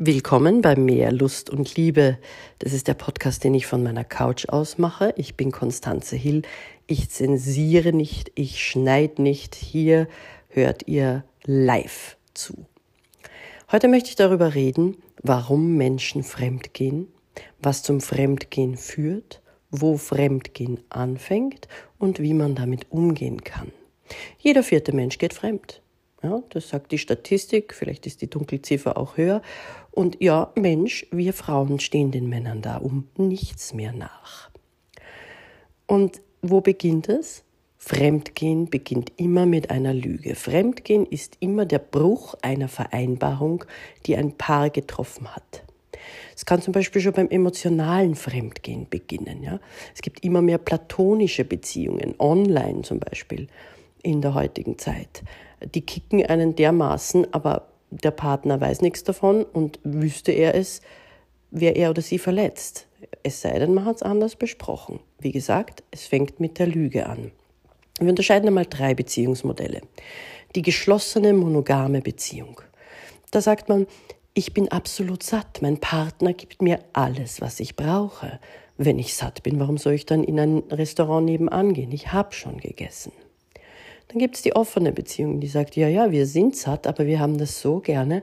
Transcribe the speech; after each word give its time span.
Willkommen 0.00 0.60
bei 0.60 0.76
Mehr 0.76 1.10
Lust 1.10 1.50
und 1.50 1.74
Liebe. 1.74 2.18
Das 2.60 2.72
ist 2.72 2.86
der 2.86 2.94
Podcast, 2.94 3.42
den 3.42 3.52
ich 3.54 3.66
von 3.66 3.82
meiner 3.82 4.04
Couch 4.04 4.48
aus 4.48 4.78
mache. 4.78 5.12
Ich 5.16 5.34
bin 5.34 5.50
Konstanze 5.50 6.14
Hill. 6.14 6.42
Ich 6.86 7.10
zensiere 7.10 7.92
nicht, 7.92 8.30
ich 8.36 8.64
schneide 8.64 9.20
nicht. 9.20 9.56
Hier 9.56 10.06
hört 10.50 10.86
ihr 10.86 11.24
live 11.44 12.16
zu. 12.32 12.66
Heute 13.72 13.88
möchte 13.88 14.10
ich 14.10 14.14
darüber 14.14 14.54
reden, 14.54 14.98
warum 15.24 15.76
Menschen 15.76 16.22
fremdgehen, 16.22 17.08
was 17.58 17.82
zum 17.82 18.00
Fremdgehen 18.00 18.76
führt, 18.76 19.42
wo 19.72 19.96
Fremdgehen 19.96 20.78
anfängt 20.90 21.66
und 21.98 22.20
wie 22.20 22.34
man 22.34 22.54
damit 22.54 22.86
umgehen 22.92 23.42
kann. 23.42 23.72
Jeder 24.38 24.62
vierte 24.62 24.92
Mensch 24.92 25.18
geht 25.18 25.34
fremd. 25.34 25.82
Ja, 26.22 26.42
das 26.50 26.68
sagt 26.68 26.90
die 26.90 26.98
Statistik, 26.98 27.72
vielleicht 27.74 28.06
ist 28.06 28.22
die 28.22 28.30
Dunkelziffer 28.30 28.96
auch 28.96 29.16
höher. 29.16 29.40
Und 29.92 30.16
ja, 30.20 30.52
Mensch, 30.56 31.06
wir 31.12 31.32
Frauen 31.32 31.78
stehen 31.78 32.10
den 32.10 32.28
Männern 32.28 32.60
da 32.60 32.76
um 32.78 33.08
nichts 33.16 33.72
mehr 33.72 33.92
nach. 33.92 34.50
Und 35.86 36.20
wo 36.42 36.60
beginnt 36.60 37.08
es? 37.08 37.44
Fremdgehen 37.78 38.68
beginnt 38.68 39.12
immer 39.16 39.46
mit 39.46 39.70
einer 39.70 39.94
Lüge. 39.94 40.34
Fremdgehen 40.34 41.06
ist 41.06 41.36
immer 41.38 41.64
der 41.64 41.78
Bruch 41.78 42.34
einer 42.42 42.68
Vereinbarung, 42.68 43.64
die 44.04 44.16
ein 44.16 44.36
Paar 44.36 44.70
getroffen 44.70 45.34
hat. 45.34 45.62
Es 46.34 46.44
kann 46.44 46.60
zum 46.60 46.72
Beispiel 46.72 47.00
schon 47.00 47.12
beim 47.12 47.28
emotionalen 47.28 48.14
Fremdgehen 48.16 48.88
beginnen. 48.90 49.42
Ja? 49.42 49.60
Es 49.94 50.02
gibt 50.02 50.24
immer 50.24 50.42
mehr 50.42 50.58
platonische 50.58 51.44
Beziehungen, 51.44 52.14
online 52.18 52.82
zum 52.82 52.98
Beispiel 52.98 53.46
in 54.02 54.20
der 54.20 54.34
heutigen 54.34 54.78
Zeit. 54.78 55.22
Die 55.74 55.80
kicken 55.82 56.24
einen 56.24 56.54
dermaßen, 56.54 57.32
aber 57.32 57.68
der 57.90 58.10
Partner 58.10 58.60
weiß 58.60 58.80
nichts 58.82 59.04
davon 59.04 59.44
und 59.44 59.80
wüsste 59.82 60.32
er 60.32 60.54
es, 60.54 60.80
wäre 61.50 61.74
er 61.74 61.90
oder 61.90 62.02
sie 62.02 62.18
verletzt. 62.18 62.86
Es 63.22 63.40
sei 63.40 63.58
denn, 63.58 63.74
man 63.74 63.84
hat 63.84 63.96
es 63.96 64.02
anders 64.02 64.36
besprochen. 64.36 65.00
Wie 65.18 65.32
gesagt, 65.32 65.82
es 65.90 66.06
fängt 66.06 66.40
mit 66.40 66.58
der 66.58 66.66
Lüge 66.66 67.06
an. 67.06 67.32
Wir 67.98 68.10
unterscheiden 68.10 68.48
einmal 68.48 68.66
drei 68.66 68.94
Beziehungsmodelle. 68.94 69.80
Die 70.54 70.62
geschlossene 70.62 71.32
monogame 71.32 72.00
Beziehung. 72.00 72.60
Da 73.30 73.40
sagt 73.40 73.68
man, 73.68 73.86
ich 74.34 74.54
bin 74.54 74.68
absolut 74.68 75.22
satt, 75.22 75.62
mein 75.62 75.78
Partner 75.78 76.32
gibt 76.32 76.62
mir 76.62 76.78
alles, 76.92 77.40
was 77.40 77.58
ich 77.58 77.74
brauche. 77.74 78.38
Wenn 78.76 78.98
ich 78.98 79.14
satt 79.14 79.42
bin, 79.42 79.58
warum 79.58 79.78
soll 79.78 79.94
ich 79.94 80.06
dann 80.06 80.22
in 80.22 80.38
ein 80.38 80.58
Restaurant 80.70 81.26
nebenan 81.26 81.74
gehen? 81.74 81.90
Ich 81.90 82.12
habe 82.12 82.32
schon 82.32 82.58
gegessen. 82.58 83.12
Dann 84.08 84.18
gibt 84.18 84.36
es 84.36 84.42
die 84.42 84.56
offene 84.56 84.92
Beziehung, 84.92 85.40
die 85.40 85.48
sagt, 85.48 85.76
ja, 85.76 85.88
ja, 85.88 86.10
wir 86.10 86.26
sind 86.26 86.56
satt, 86.56 86.86
aber 86.86 87.06
wir 87.06 87.20
haben 87.20 87.38
das 87.38 87.60
so 87.60 87.80
gerne, 87.80 88.22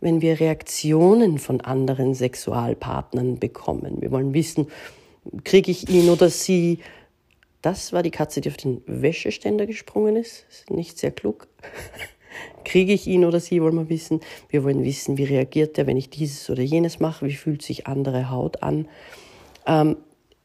wenn 0.00 0.20
wir 0.20 0.38
Reaktionen 0.38 1.38
von 1.38 1.60
anderen 1.60 2.14
Sexualpartnern 2.14 3.38
bekommen. 3.38 4.00
Wir 4.00 4.10
wollen 4.10 4.32
wissen, 4.34 4.68
kriege 5.44 5.70
ich 5.70 5.88
ihn 5.88 6.08
oder 6.08 6.30
sie. 6.30 6.78
Das 7.62 7.92
war 7.92 8.02
die 8.02 8.10
Katze, 8.10 8.40
die 8.40 8.50
auf 8.50 8.56
den 8.56 8.82
Wäscheständer 8.86 9.66
gesprungen 9.66 10.16
ist. 10.16 10.46
ist 10.50 10.70
nicht 10.70 10.98
sehr 10.98 11.10
klug. 11.10 11.48
kriege 12.64 12.92
ich 12.92 13.06
ihn 13.06 13.24
oder 13.24 13.40
sie, 13.40 13.62
wollen 13.62 13.76
wir 13.76 13.88
wissen. 13.88 14.20
Wir 14.48 14.64
wollen 14.64 14.84
wissen, 14.84 15.18
wie 15.18 15.24
reagiert 15.24 15.78
er, 15.78 15.86
wenn 15.86 15.96
ich 15.96 16.10
dieses 16.10 16.50
oder 16.50 16.62
jenes 16.62 17.00
mache, 17.00 17.26
wie 17.26 17.34
fühlt 17.34 17.62
sich 17.62 17.86
andere 17.86 18.30
Haut 18.30 18.62
an. 18.62 18.88
Ähm, 19.66 19.96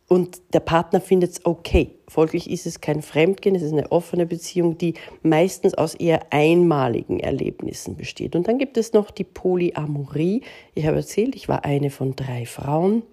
und 0.10 0.42
der 0.54 0.60
Partner 0.60 1.00
findet 1.00 1.32
es 1.32 1.46
okay. 1.46 1.92
Folglich 2.08 2.50
ist 2.50 2.66
es 2.66 2.82
kein 2.82 3.04
Fremdgehen, 3.04 3.56
es 3.56 3.62
ist 3.62 3.74
eine 3.74 3.92
offene 3.92 4.26
Beziehung, 4.26 4.76
die 4.76 4.96
meistens 5.22 5.76
aus 5.76 5.94
eher 5.94 6.34
einmaligen 6.34 7.20
Erlebnissen 7.20 7.96
besteht. 7.96 8.36
Und 8.36 8.48
dann 8.48 8.58
gibt 8.58 8.78
es 8.78 8.92
noch 8.92 9.12
die 9.12 9.24
Polyamorie. 9.24 10.42
Ich 10.74 10.88
habe 10.88 10.98
erzählt, 10.98 11.36
ich 11.36 11.48
war 11.48 11.64
eine 11.64 11.92
von 11.92 12.16
drei 12.16 12.48
Frauen. 12.48 13.04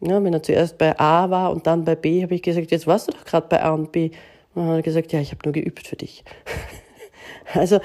Ja, 0.00 0.22
wenn 0.22 0.34
er 0.34 0.42
zuerst 0.42 0.78
bei 0.78 0.98
A 0.98 1.30
war 1.30 1.52
und 1.52 1.68
dann 1.68 1.84
bei 1.84 1.94
B, 1.94 2.24
habe 2.24 2.34
ich 2.34 2.42
gesagt, 2.42 2.72
jetzt 2.72 2.88
warst 2.88 3.06
du 3.06 3.12
doch 3.12 3.24
gerade 3.24 3.46
bei 3.48 3.62
A 3.62 3.72
und 3.72 3.92
B. 3.92 4.10
Und 4.54 4.62
dann 4.62 4.68
hat 4.70 4.76
er 4.78 4.82
gesagt, 4.82 5.12
ja, 5.12 5.20
ich 5.20 5.30
habe 5.30 5.42
nur 5.44 5.52
geübt 5.52 5.86
für 5.86 5.96
dich. 5.96 6.24
also 7.54 7.78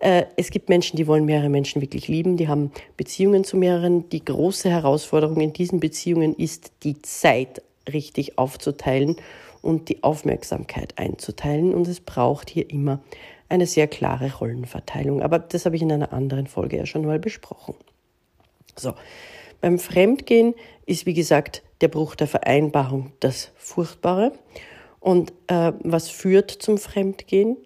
äh, 0.00 0.24
es 0.36 0.50
gibt 0.50 0.68
Menschen, 0.68 0.96
die 0.96 1.06
wollen 1.06 1.26
mehrere 1.26 1.48
Menschen 1.48 1.80
wirklich 1.80 2.08
lieben, 2.08 2.36
die 2.36 2.48
haben 2.48 2.72
Beziehungen 2.96 3.44
zu 3.44 3.56
mehreren. 3.56 4.08
Die 4.08 4.24
große 4.24 4.68
Herausforderung 4.68 5.40
in 5.40 5.52
diesen 5.52 5.78
Beziehungen 5.78 6.34
ist 6.34 6.72
die 6.82 7.00
Zeit 7.00 7.62
richtig 7.92 8.38
aufzuteilen 8.38 9.16
und 9.62 9.88
die 9.88 10.02
Aufmerksamkeit 10.02 10.98
einzuteilen. 10.98 11.74
Und 11.74 11.88
es 11.88 12.00
braucht 12.00 12.50
hier 12.50 12.68
immer 12.70 13.00
eine 13.48 13.66
sehr 13.66 13.86
klare 13.86 14.32
Rollenverteilung. 14.34 15.22
Aber 15.22 15.38
das 15.38 15.64
habe 15.64 15.76
ich 15.76 15.82
in 15.82 15.92
einer 15.92 16.12
anderen 16.12 16.46
Folge 16.46 16.76
ja 16.76 16.86
schon 16.86 17.04
mal 17.04 17.18
besprochen. 17.18 17.74
So, 18.76 18.94
beim 19.60 19.78
Fremdgehen 19.78 20.54
ist, 20.86 21.06
wie 21.06 21.14
gesagt, 21.14 21.62
der 21.80 21.88
Bruch 21.88 22.14
der 22.14 22.26
Vereinbarung 22.26 23.12
das 23.20 23.50
Furchtbare. 23.56 24.32
Und 25.00 25.32
äh, 25.46 25.72
was 25.80 26.08
führt 26.08 26.50
zum 26.50 26.78
Fremdgehen? 26.78 27.56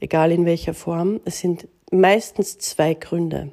Egal 0.00 0.32
in 0.32 0.46
welcher 0.46 0.74
Form. 0.74 1.20
Es 1.24 1.40
sind 1.40 1.68
meistens 1.90 2.58
zwei 2.58 2.94
Gründe. 2.94 3.52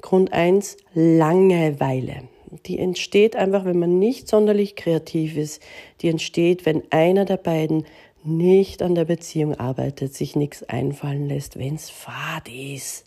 Grund 0.00 0.32
eins 0.32 0.76
Langeweile 0.94 2.28
die 2.66 2.78
entsteht 2.78 3.36
einfach, 3.36 3.64
wenn 3.64 3.78
man 3.78 3.98
nicht 3.98 4.28
sonderlich 4.28 4.76
kreativ 4.76 5.36
ist. 5.36 5.62
Die 6.00 6.08
entsteht, 6.08 6.66
wenn 6.66 6.82
einer 6.90 7.24
der 7.24 7.38
beiden 7.38 7.84
nicht 8.24 8.82
an 8.82 8.94
der 8.94 9.06
Beziehung 9.06 9.54
arbeitet, 9.54 10.14
sich 10.14 10.36
nichts 10.36 10.62
einfallen 10.62 11.28
lässt, 11.28 11.58
wenn 11.58 11.74
es 11.74 11.90
fad 11.90 12.48
ist. 12.48 13.04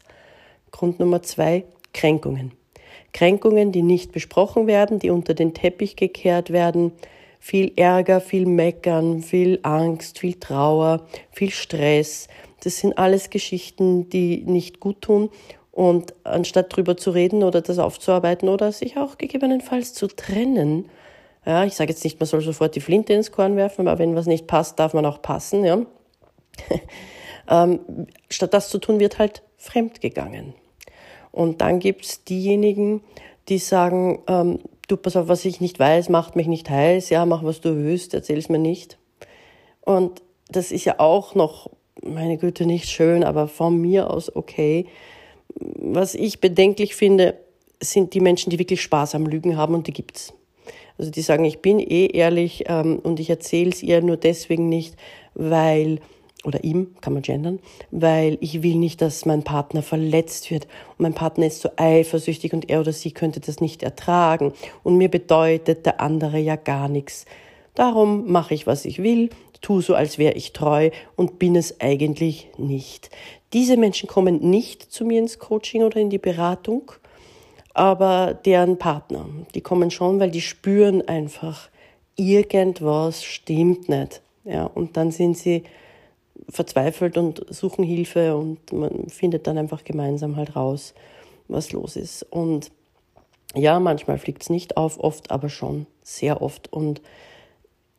Grund 0.71 0.99
Nummer 0.99 1.21
zwei, 1.21 1.63
Kränkungen. 1.93 2.51
Kränkungen, 3.13 3.71
die 3.71 3.81
nicht 3.81 4.11
besprochen 4.11 4.67
werden, 4.67 4.99
die 4.99 5.09
unter 5.09 5.33
den 5.33 5.53
Teppich 5.53 5.95
gekehrt 5.95 6.51
werden. 6.51 6.91
Viel 7.39 7.71
Ärger, 7.75 8.19
viel 8.19 8.45
Meckern, 8.45 9.21
viel 9.21 9.59
Angst, 9.61 10.19
viel 10.19 10.33
Trauer, 10.33 11.05
viel 11.31 11.51
Stress. 11.51 12.27
Das 12.63 12.79
sind 12.79 12.97
alles 12.97 13.29
Geschichten, 13.29 14.09
die 14.09 14.43
nicht 14.43 14.79
gut 14.79 15.01
tun 15.01 15.29
und 15.75 16.13
anstatt 16.23 16.73
drüber 16.73 16.95
zu 16.95 17.11
reden 17.11 17.43
oder 17.43 17.59
das 17.59 17.79
aufzuarbeiten 17.79 18.47
oder 18.47 18.71
sich 18.71 18.97
auch 18.97 19.17
gegebenenfalls 19.17 19.93
zu 19.93 20.07
trennen, 20.07 20.89
ja, 21.45 21.65
ich 21.65 21.75
sage 21.75 21.91
jetzt 21.91 22.03
nicht, 22.05 22.17
man 22.17 22.27
soll 22.27 22.39
sofort 22.41 22.75
die 22.75 22.79
Flinte 22.79 23.11
ins 23.11 23.31
Korn 23.31 23.57
werfen, 23.57 23.89
aber 23.89 23.99
wenn 23.99 24.15
was 24.15 24.25
nicht 24.25 24.47
passt, 24.47 24.79
darf 24.79 24.93
man 24.93 25.05
auch 25.05 25.21
passen, 25.21 25.65
ja. 25.65 25.85
ähm, 27.49 28.07
statt 28.29 28.53
das 28.53 28.69
zu 28.69 28.79
tun, 28.79 29.01
wird 29.01 29.19
halt 29.19 29.43
fremd 29.57 29.99
gegangen. 29.99 30.53
Und 31.33 31.59
dann 31.59 31.79
gibt's 31.79 32.23
diejenigen, 32.23 33.01
die 33.49 33.57
sagen, 33.57 34.23
ähm, 34.27 34.59
du, 34.87 34.95
pass 34.95 35.17
auf, 35.17 35.27
was 35.27 35.43
ich 35.43 35.59
nicht 35.59 35.77
weiß, 35.77 36.07
macht 36.07 36.37
mich 36.37 36.47
nicht 36.47 36.69
heiß, 36.69 37.09
ja, 37.09 37.25
mach 37.25 37.43
was 37.43 37.59
du 37.59 37.75
willst, 37.75 38.13
erzähl's 38.13 38.47
mir 38.47 38.59
nicht. 38.59 38.97
Und 39.81 40.21
das 40.47 40.71
ist 40.71 40.85
ja 40.85 41.01
auch 41.01 41.35
noch, 41.35 41.69
meine 42.01 42.37
Güte, 42.37 42.65
nicht 42.65 42.87
schön, 42.87 43.25
aber 43.25 43.49
von 43.49 43.77
mir 43.77 44.09
aus 44.09 44.33
okay 44.33 44.87
was 45.55 46.15
ich 46.15 46.41
bedenklich 46.41 46.95
finde, 46.95 47.37
sind 47.81 48.13
die 48.13 48.21
Menschen, 48.21 48.49
die 48.49 48.59
wirklich 48.59 48.81
Spaß 48.81 49.15
am 49.15 49.25
Lügen 49.25 49.57
haben 49.57 49.75
und 49.75 49.87
die 49.87 49.93
gibt's. 49.93 50.33
Also 50.97 51.11
die 51.11 51.21
sagen, 51.21 51.45
ich 51.45 51.59
bin 51.59 51.79
eh 51.79 52.07
ehrlich 52.07 52.65
ähm, 52.67 52.99
und 52.99 53.19
ich 53.19 53.29
erzähle 53.29 53.69
es 53.69 53.83
ihr 53.83 54.01
nur 54.01 54.17
deswegen 54.17 54.69
nicht, 54.69 54.95
weil 55.33 55.99
oder 56.45 56.63
ihm, 56.63 56.95
kann 57.01 57.13
man 57.13 57.23
gendern, 57.23 57.59
weil 57.89 58.37
ich 58.39 58.61
will 58.61 58.75
nicht, 58.75 59.01
dass 59.01 59.25
mein 59.25 59.43
Partner 59.43 59.81
verletzt 59.81 60.51
wird. 60.51 60.65
Und 60.91 60.99
mein 60.99 61.13
Partner 61.13 61.47
ist 61.47 61.61
so 61.61 61.69
eifersüchtig 61.75 62.53
und 62.53 62.69
er 62.69 62.81
oder 62.81 62.93
sie 62.93 63.11
könnte 63.11 63.39
das 63.39 63.61
nicht 63.61 63.81
ertragen. 63.81 64.53
Und 64.83 64.97
mir 64.97 65.09
bedeutet 65.09 65.85
der 65.85 66.01
andere 66.01 66.37
ja 66.37 66.55
gar 66.55 66.87
nichts. 66.87 67.25
Darum 67.73 68.31
mache 68.31 68.53
ich, 68.53 68.67
was 68.67 68.85
ich 68.85 69.01
will, 69.01 69.29
tu 69.61 69.81
so, 69.81 69.95
als 69.95 70.17
wäre 70.17 70.35
ich 70.35 70.53
treu 70.53 70.91
und 71.15 71.39
bin 71.39 71.55
es 71.55 71.81
eigentlich 71.81 72.47
nicht. 72.57 73.09
Diese 73.55 73.77
Menschen 73.77 74.09
kommen 74.09 74.49
nicht 74.49 74.83
zu 74.83 75.05
mir 75.05 75.17
ins 75.17 75.39
Coaching 75.39 75.83
oder 75.83 76.01
in 76.01 76.09
die 76.09 76.17
Beratung, 76.17 76.91
aber 77.73 78.33
deren 78.33 78.77
Partner, 78.77 79.29
die 79.53 79.61
kommen 79.61 79.91
schon, 79.91 80.19
weil 80.19 80.29
die 80.29 80.41
spüren 80.41 81.07
einfach, 81.07 81.69
irgendwas 82.17 83.23
stimmt 83.23 83.87
nicht. 83.87 84.21
Ja, 84.43 84.65
und 84.65 84.97
dann 84.97 85.11
sind 85.11 85.37
sie 85.37 85.63
verzweifelt 86.49 87.17
und 87.17 87.45
suchen 87.47 87.85
Hilfe 87.85 88.35
und 88.35 88.73
man 88.73 89.07
findet 89.07 89.47
dann 89.47 89.57
einfach 89.57 89.85
gemeinsam 89.85 90.35
halt 90.35 90.57
raus, 90.57 90.93
was 91.47 91.71
los 91.71 91.95
ist. 91.95 92.23
Und 92.23 92.73
ja, 93.55 93.79
manchmal 93.79 94.17
fliegt 94.17 94.41
es 94.41 94.49
nicht 94.49 94.75
auf, 94.75 94.99
oft 94.99 95.31
aber 95.31 95.47
schon, 95.47 95.87
sehr 96.03 96.41
oft. 96.41 96.73
Und 96.73 97.01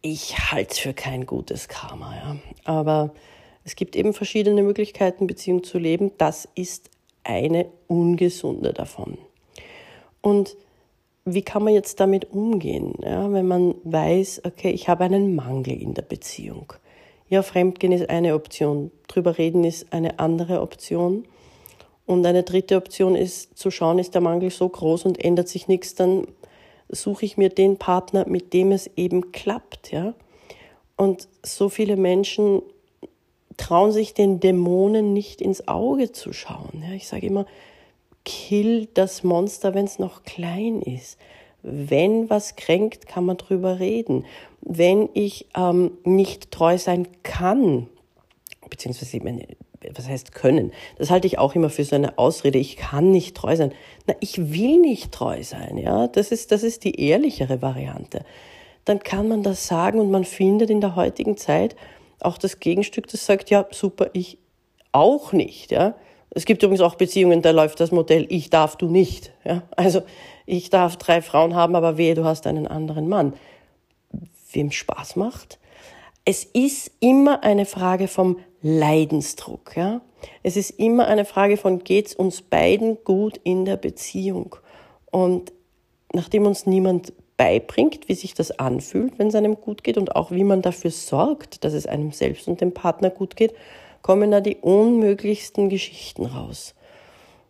ich 0.02 0.52
halte 0.52 0.72
es 0.72 0.78
für 0.81 0.92
kein 0.92 1.25
gutes 1.25 1.69
Karma, 1.69 2.14
ja. 2.14 2.36
Aber 2.64 3.14
es 3.66 3.74
gibt 3.74 3.96
eben 3.96 4.14
verschiedene 4.14 4.62
Möglichkeiten, 4.62 5.26
Beziehung 5.26 5.64
zu 5.64 5.78
leben. 5.78 6.12
Das 6.18 6.48
ist 6.54 6.88
eine 7.24 7.66
ungesunde 7.88 8.72
davon. 8.72 9.18
Und 10.22 10.56
wie 11.24 11.42
kann 11.42 11.64
man 11.64 11.74
jetzt 11.74 11.98
damit 11.98 12.30
umgehen, 12.30 12.94
ja, 13.02 13.32
wenn 13.32 13.48
man 13.48 13.74
weiß, 13.82 14.42
okay, 14.44 14.70
ich 14.70 14.88
habe 14.88 15.02
einen 15.02 15.34
Mangel 15.34 15.82
in 15.82 15.94
der 15.94 16.02
Beziehung? 16.02 16.74
Ja, 17.28 17.42
Fremdgehen 17.42 17.92
ist 17.92 18.08
eine 18.08 18.36
Option, 18.36 18.92
drüber 19.08 19.36
reden 19.36 19.64
ist 19.64 19.92
eine 19.92 20.20
andere 20.20 20.60
Option. 20.60 21.26
Und 22.06 22.24
eine 22.24 22.44
dritte 22.44 22.76
Option 22.76 23.16
ist 23.16 23.58
zu 23.58 23.72
schauen, 23.72 23.98
ist 23.98 24.14
der 24.14 24.20
Mangel 24.20 24.50
so 24.50 24.69
groß 24.69 25.06
und 25.06 25.22
ändert 25.24 25.48
sich 25.48 25.66
nichts, 25.66 25.96
dann 25.96 26.28
suche 26.88 27.24
ich 27.24 27.36
mir 27.36 27.48
den 27.48 27.78
Partner, 27.78 28.28
mit 28.28 28.52
dem 28.52 28.70
es 28.70 28.88
eben 28.96 29.32
klappt, 29.32 29.90
ja. 29.90 30.14
Und 30.96 31.26
so 31.42 31.69
viele 31.69 31.96
Menschen 31.96 32.62
trauen 33.56 33.93
sich 33.93 34.14
den 34.14 34.41
Dämonen 34.41 35.12
nicht 35.12 35.41
ins 35.41 35.67
Auge 35.69 36.12
zu 36.12 36.32
schauen. 36.32 36.85
Ja. 36.87 36.94
Ich 36.94 37.08
sage 37.08 37.26
immer, 37.26 37.47
kill 38.25 38.88
das 38.94 39.23
Monster, 39.23 39.75
wenn 39.75 39.85
es 39.85 39.99
noch 39.99 40.25
klein 40.25 40.82
ist. 40.82 41.19
Wenn 41.62 42.29
was 42.31 42.56
kränkt, 42.56 43.06
kann 43.06 43.25
man 43.25 43.37
drüber 43.37 43.81
reden. 43.81 44.25
Wenn 44.61 45.08
ich 45.14 45.47
ähm, 45.56 45.93
nicht 46.05 46.50
treu 46.50 46.79
sein 46.79 47.08
kann, 47.23 47.88
beziehungsweise 48.69 49.19
meine, 49.23 49.47
was 49.94 50.08
heißt 50.08 50.32
können? 50.32 50.73
Das 50.99 51.11
halte 51.11 51.26
ich 51.26 51.38
auch 51.38 51.55
immer 51.55 51.70
für 51.70 51.85
so 51.85 51.97
eine 51.97 52.19
Ausrede. 52.19 52.58
Ich 52.58 52.76
kann 52.76 53.11
nicht 53.11 53.37
treu 53.37 53.56
sein. 53.56 53.73
Na, 54.06 54.14
ich 54.20 54.53
will 54.53 54.81
nicht 54.81 55.12
treu 55.12 55.43
sein, 55.43 55.79
ja. 55.79 56.08
Das 56.08 56.32
ist, 56.32 56.53
das 56.53 56.62
ist 56.62 56.85
die 56.85 57.00
ehrlichere 57.00 57.62
Variante. 57.62 58.25
Dann 58.85 59.00
kann 59.00 59.29
man 59.29 59.43
das 59.43 59.67
sagen 59.67 60.00
und 60.00 60.11
man 60.11 60.25
findet 60.25 60.70
in 60.70 60.81
der 60.81 60.97
heutigen 60.97 61.37
Zeit 61.37 61.76
auch 62.20 62.38
das 62.38 62.60
Gegenstück, 62.60 63.06
das 63.08 63.26
sagt, 63.26 63.50
ja, 63.50 63.66
super, 63.70 64.10
ich 64.12 64.38
auch 64.92 65.32
nicht, 65.32 65.70
ja. 65.70 65.94
Es 66.30 66.44
gibt 66.44 66.62
übrigens 66.62 66.82
auch 66.82 66.96
Beziehungen, 66.96 67.40
da 67.42 67.50
läuft 67.50 67.80
das 67.80 67.92
Modell, 67.92 68.26
ich 68.28 68.50
darf, 68.50 68.76
du 68.76 68.88
nicht, 68.88 69.32
ja. 69.44 69.62
Also, 69.76 70.02
ich 70.46 70.70
darf 70.70 70.96
drei 70.96 71.22
Frauen 71.22 71.54
haben, 71.54 71.74
aber 71.74 71.98
wehe, 71.98 72.14
du 72.14 72.24
hast 72.24 72.46
einen 72.46 72.66
anderen 72.66 73.08
Mann. 73.08 73.34
Wem 74.52 74.70
Spaß 74.70 75.16
macht? 75.16 75.58
Es 76.24 76.44
ist 76.44 76.90
immer 77.00 77.42
eine 77.44 77.66
Frage 77.66 78.08
vom 78.08 78.38
Leidensdruck. 78.60 79.76
Ja? 79.76 80.00
Es 80.42 80.56
ist 80.56 80.70
immer 80.70 81.06
eine 81.06 81.24
Frage 81.24 81.56
von, 81.56 81.84
geht's 81.84 82.14
uns 82.14 82.42
beiden 82.42 82.98
gut 83.04 83.40
in 83.44 83.64
der 83.64 83.76
Beziehung? 83.76 84.56
Und 85.10 85.52
nachdem 86.12 86.46
uns 86.46 86.66
niemand 86.66 87.12
beibringt, 87.36 88.08
wie 88.08 88.14
sich 88.14 88.34
das 88.34 88.58
anfühlt, 88.58 89.18
wenn 89.18 89.28
es 89.28 89.34
einem 89.34 89.60
gut 89.60 89.84
geht 89.84 89.98
und 89.98 90.16
auch 90.16 90.30
wie 90.30 90.44
man 90.44 90.62
dafür 90.62 90.90
sorgt, 90.90 91.64
dass 91.64 91.72
es 91.72 91.86
einem 91.86 92.12
selbst 92.12 92.48
und 92.48 92.60
dem 92.60 92.72
Partner 92.72 93.10
gut 93.10 93.36
geht, 93.36 93.54
kommen 94.02 94.30
da 94.30 94.40
die 94.40 94.56
unmöglichsten 94.56 95.68
Geschichten 95.68 96.26
raus. 96.26 96.75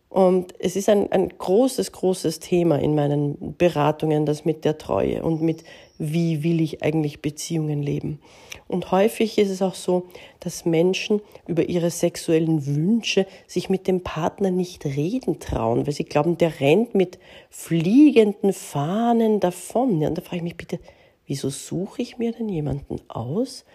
Und 0.09 0.53
es 0.59 0.75
ist 0.75 0.87
ein, 0.87 1.11
ein 1.11 1.29
großes, 1.29 1.91
großes 1.91 2.39
Thema 2.39 2.79
in 2.79 2.95
meinen 2.95 3.55
Beratungen, 3.57 4.25
das 4.25 4.45
mit 4.45 4.63
der 4.63 4.77
Treue 4.77 5.21
und 5.23 5.41
mit 5.41 5.63
wie 5.99 6.43
will 6.43 6.61
ich 6.61 6.83
eigentlich 6.83 7.21
Beziehungen 7.21 7.81
leben. 7.81 8.19
Und 8.67 8.91
häufig 8.91 9.37
ist 9.37 9.49
es 9.49 9.61
auch 9.61 9.75
so, 9.75 10.07
dass 10.39 10.65
Menschen 10.65 11.21
über 11.47 11.67
ihre 11.67 11.89
sexuellen 11.89 12.65
Wünsche 12.65 13.25
sich 13.47 13.69
mit 13.69 13.87
dem 13.87 14.01
Partner 14.01 14.51
nicht 14.51 14.85
reden 14.85 15.39
trauen, 15.39 15.85
weil 15.85 15.93
sie 15.93 16.03
glauben, 16.03 16.37
der 16.37 16.59
rennt 16.59 16.93
mit 16.93 17.17
fliegenden 17.49 18.53
Fahnen 18.53 19.39
davon. 19.39 20.01
Ja, 20.01 20.09
und 20.09 20.17
da 20.17 20.21
frage 20.21 20.37
ich 20.37 20.43
mich 20.43 20.57
bitte, 20.57 20.79
wieso 21.25 21.49
suche 21.49 22.01
ich 22.01 22.17
mir 22.17 22.31
denn 22.31 22.49
jemanden 22.49 23.01
aus? 23.07 23.65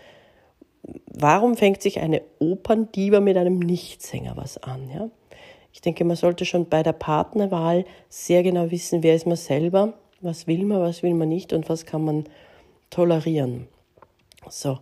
Warum 1.06 1.56
fängt 1.56 1.82
sich 1.82 2.00
eine 2.00 2.22
Operndiva 2.38 3.20
mit 3.20 3.36
einem 3.36 3.58
Nichtsänger 3.58 4.36
was 4.36 4.58
an? 4.58 4.90
Ja? 4.90 5.10
Ich 5.72 5.80
denke, 5.80 6.04
man 6.04 6.16
sollte 6.16 6.44
schon 6.44 6.68
bei 6.68 6.82
der 6.82 6.92
Partnerwahl 6.92 7.84
sehr 8.08 8.42
genau 8.42 8.70
wissen, 8.70 9.02
wer 9.02 9.14
ist 9.14 9.26
man 9.26 9.36
selber, 9.36 9.94
was 10.20 10.46
will 10.46 10.64
man, 10.64 10.80
was 10.80 11.02
will 11.02 11.14
man 11.14 11.28
nicht 11.28 11.52
und 11.52 11.68
was 11.68 11.86
kann 11.86 12.04
man 12.04 12.24
tolerieren. 12.90 13.68
So, 14.48 14.78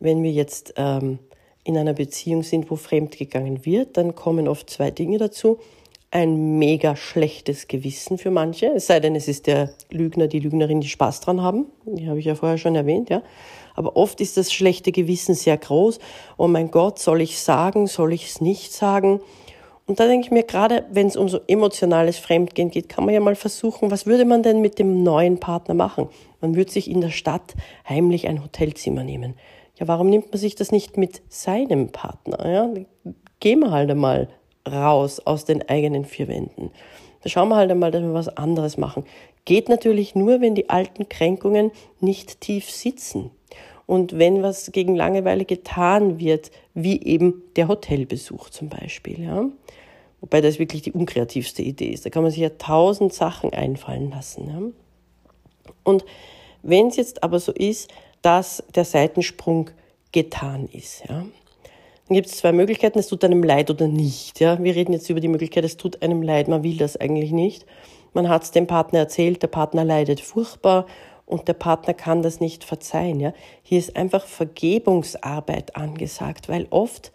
wenn 0.00 0.22
wir 0.22 0.32
jetzt 0.32 0.74
ähm, 0.76 1.18
in 1.62 1.76
einer 1.76 1.94
Beziehung 1.94 2.42
sind, 2.42 2.70
wo 2.70 2.76
fremdgegangen 2.76 3.64
wird, 3.64 3.96
dann 3.96 4.14
kommen 4.14 4.48
oft 4.48 4.70
zwei 4.70 4.90
Dinge 4.90 5.18
dazu. 5.18 5.58
Ein 6.10 6.58
mega 6.58 6.94
schlechtes 6.94 7.66
Gewissen 7.66 8.18
für 8.18 8.30
manche, 8.30 8.66
es 8.66 8.86
sei 8.86 9.00
denn, 9.00 9.16
es 9.16 9.26
ist 9.26 9.48
der 9.48 9.70
Lügner, 9.90 10.28
die 10.28 10.38
Lügnerin, 10.38 10.80
die 10.80 10.88
Spaß 10.88 11.20
dran 11.20 11.42
haben. 11.42 11.66
Die 11.86 12.08
habe 12.08 12.20
ich 12.20 12.26
ja 12.26 12.36
vorher 12.36 12.58
schon 12.58 12.76
erwähnt, 12.76 13.10
ja. 13.10 13.22
Aber 13.74 13.96
oft 13.96 14.20
ist 14.20 14.36
das 14.36 14.52
schlechte 14.52 14.92
Gewissen 14.92 15.34
sehr 15.34 15.56
groß. 15.56 15.98
Oh 16.36 16.46
mein 16.46 16.70
Gott, 16.70 17.00
soll 17.00 17.20
ich 17.20 17.40
sagen, 17.40 17.88
soll 17.88 18.12
ich 18.12 18.26
es 18.26 18.40
nicht 18.40 18.72
sagen? 18.72 19.20
Und 19.86 20.00
da 20.00 20.06
denke 20.06 20.26
ich 20.26 20.30
mir, 20.30 20.44
gerade 20.44 20.86
wenn 20.90 21.08
es 21.08 21.16
um 21.16 21.28
so 21.28 21.40
emotionales 21.46 22.18
Fremdgehen 22.18 22.70
geht, 22.70 22.88
kann 22.88 23.04
man 23.04 23.12
ja 23.12 23.20
mal 23.20 23.34
versuchen, 23.34 23.90
was 23.90 24.06
würde 24.06 24.24
man 24.24 24.42
denn 24.42 24.62
mit 24.62 24.78
dem 24.78 25.02
neuen 25.02 25.38
Partner 25.38 25.74
machen? 25.74 26.08
Man 26.40 26.56
würde 26.56 26.70
sich 26.70 26.90
in 26.90 27.02
der 27.02 27.10
Stadt 27.10 27.54
heimlich 27.86 28.26
ein 28.26 28.42
Hotelzimmer 28.42 29.04
nehmen. 29.04 29.34
Ja, 29.78 29.86
warum 29.88 30.08
nimmt 30.08 30.30
man 30.30 30.38
sich 30.38 30.54
das 30.54 30.72
nicht 30.72 30.96
mit 30.96 31.22
seinem 31.28 31.88
Partner? 31.88 32.48
Ja, 32.48 32.70
gehen 33.40 33.60
wir 33.60 33.72
halt 33.72 33.90
einmal 33.90 34.28
raus 34.66 35.20
aus 35.20 35.44
den 35.44 35.68
eigenen 35.68 36.06
vier 36.06 36.28
Wänden. 36.28 36.70
Da 37.22 37.28
schauen 37.28 37.48
wir 37.48 37.56
halt 37.56 37.70
einmal, 37.70 37.90
dass 37.90 38.02
wir 38.02 38.14
was 38.14 38.28
anderes 38.28 38.78
machen. 38.78 39.04
Geht 39.44 39.68
natürlich 39.68 40.14
nur, 40.14 40.40
wenn 40.40 40.54
die 40.54 40.70
alten 40.70 41.08
Kränkungen 41.08 41.72
nicht 42.00 42.40
tief 42.40 42.70
sitzen. 42.70 43.30
Und 43.86 44.18
wenn 44.18 44.42
was 44.42 44.72
gegen 44.72 44.94
Langeweile 44.94 45.44
getan 45.44 46.18
wird, 46.18 46.50
wie 46.72 47.02
eben 47.02 47.42
der 47.56 47.68
Hotelbesuch 47.68 48.50
zum 48.50 48.68
Beispiel, 48.68 49.22
ja. 49.22 49.46
Wobei 50.20 50.40
das 50.40 50.58
wirklich 50.58 50.80
die 50.80 50.92
unkreativste 50.92 51.60
Idee 51.60 51.88
ist. 51.88 52.06
Da 52.06 52.10
kann 52.10 52.22
man 52.22 52.32
sich 52.32 52.40
ja 52.40 52.48
tausend 52.48 53.12
Sachen 53.12 53.52
einfallen 53.52 54.10
lassen. 54.10 54.48
Ja. 54.48 55.72
Und 55.82 56.06
wenn 56.62 56.86
es 56.86 56.96
jetzt 56.96 57.22
aber 57.22 57.38
so 57.40 57.52
ist, 57.52 57.92
dass 58.22 58.64
der 58.74 58.86
Seitensprung 58.86 59.68
getan 60.12 60.66
ist, 60.72 61.04
ja, 61.06 61.26
dann 62.06 62.14
gibt 62.16 62.28
es 62.28 62.38
zwei 62.38 62.52
Möglichkeiten, 62.52 62.98
es 62.98 63.08
tut 63.08 63.22
einem 63.24 63.42
leid 63.42 63.70
oder 63.70 63.86
nicht. 63.86 64.40
Ja. 64.40 64.62
Wir 64.62 64.74
reden 64.74 64.92
jetzt 64.92 65.08
über 65.10 65.20
die 65.20 65.28
Möglichkeit, 65.28 65.64
es 65.64 65.76
tut 65.76 66.02
einem 66.02 66.22
leid, 66.22 66.48
man 66.48 66.62
will 66.62 66.76
das 66.78 66.96
eigentlich 66.96 67.32
nicht. 67.32 67.66
Man 68.14 68.28
hat 68.28 68.44
es 68.44 68.50
dem 68.50 68.66
Partner 68.66 69.00
erzählt, 69.00 69.42
der 69.42 69.48
Partner 69.48 69.84
leidet 69.84 70.20
furchtbar 70.20 70.86
und 71.26 71.48
der 71.48 71.54
Partner 71.54 71.94
kann 71.94 72.22
das 72.22 72.40
nicht 72.40 72.64
verzeihen. 72.64 73.20
Ja? 73.20 73.32
Hier 73.62 73.78
ist 73.78 73.96
einfach 73.96 74.26
Vergebungsarbeit 74.26 75.76
angesagt, 75.76 76.48
weil 76.48 76.66
oft 76.70 77.12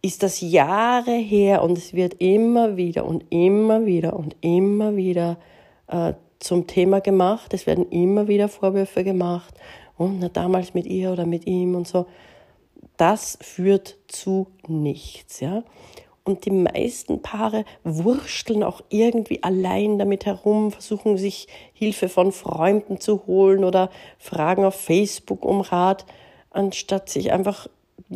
ist 0.00 0.22
das 0.22 0.40
Jahre 0.40 1.12
her 1.12 1.62
und 1.62 1.78
es 1.78 1.94
wird 1.94 2.14
immer 2.14 2.76
wieder 2.76 3.04
und 3.04 3.24
immer 3.30 3.86
wieder 3.86 4.16
und 4.16 4.36
immer 4.40 4.96
wieder 4.96 5.38
äh, 5.86 6.14
zum 6.40 6.66
Thema 6.66 7.00
gemacht. 7.00 7.54
Es 7.54 7.66
werden 7.66 7.88
immer 7.90 8.26
wieder 8.26 8.48
Vorwürfe 8.48 9.04
gemacht 9.04 9.54
und 9.96 10.18
na, 10.18 10.28
damals 10.28 10.74
mit 10.74 10.86
ihr 10.86 11.12
oder 11.12 11.24
mit 11.24 11.46
ihm 11.46 11.76
und 11.76 11.86
so. 11.86 12.06
Das 12.96 13.38
führt 13.40 13.96
zu 14.08 14.48
nichts. 14.66 15.40
Ja? 15.40 15.62
Und 16.24 16.44
die 16.44 16.52
meisten 16.52 17.20
Paare 17.20 17.64
wursteln 17.82 18.62
auch 18.62 18.80
irgendwie 18.90 19.42
allein 19.42 19.98
damit 19.98 20.24
herum, 20.24 20.70
versuchen 20.70 21.16
sich 21.16 21.48
Hilfe 21.72 22.08
von 22.08 22.30
Freunden 22.30 23.00
zu 23.00 23.26
holen 23.26 23.64
oder 23.64 23.90
fragen 24.18 24.64
auf 24.64 24.76
Facebook 24.76 25.44
um 25.44 25.62
Rat, 25.62 26.06
anstatt 26.50 27.08
sich 27.08 27.32
einfach 27.32 27.68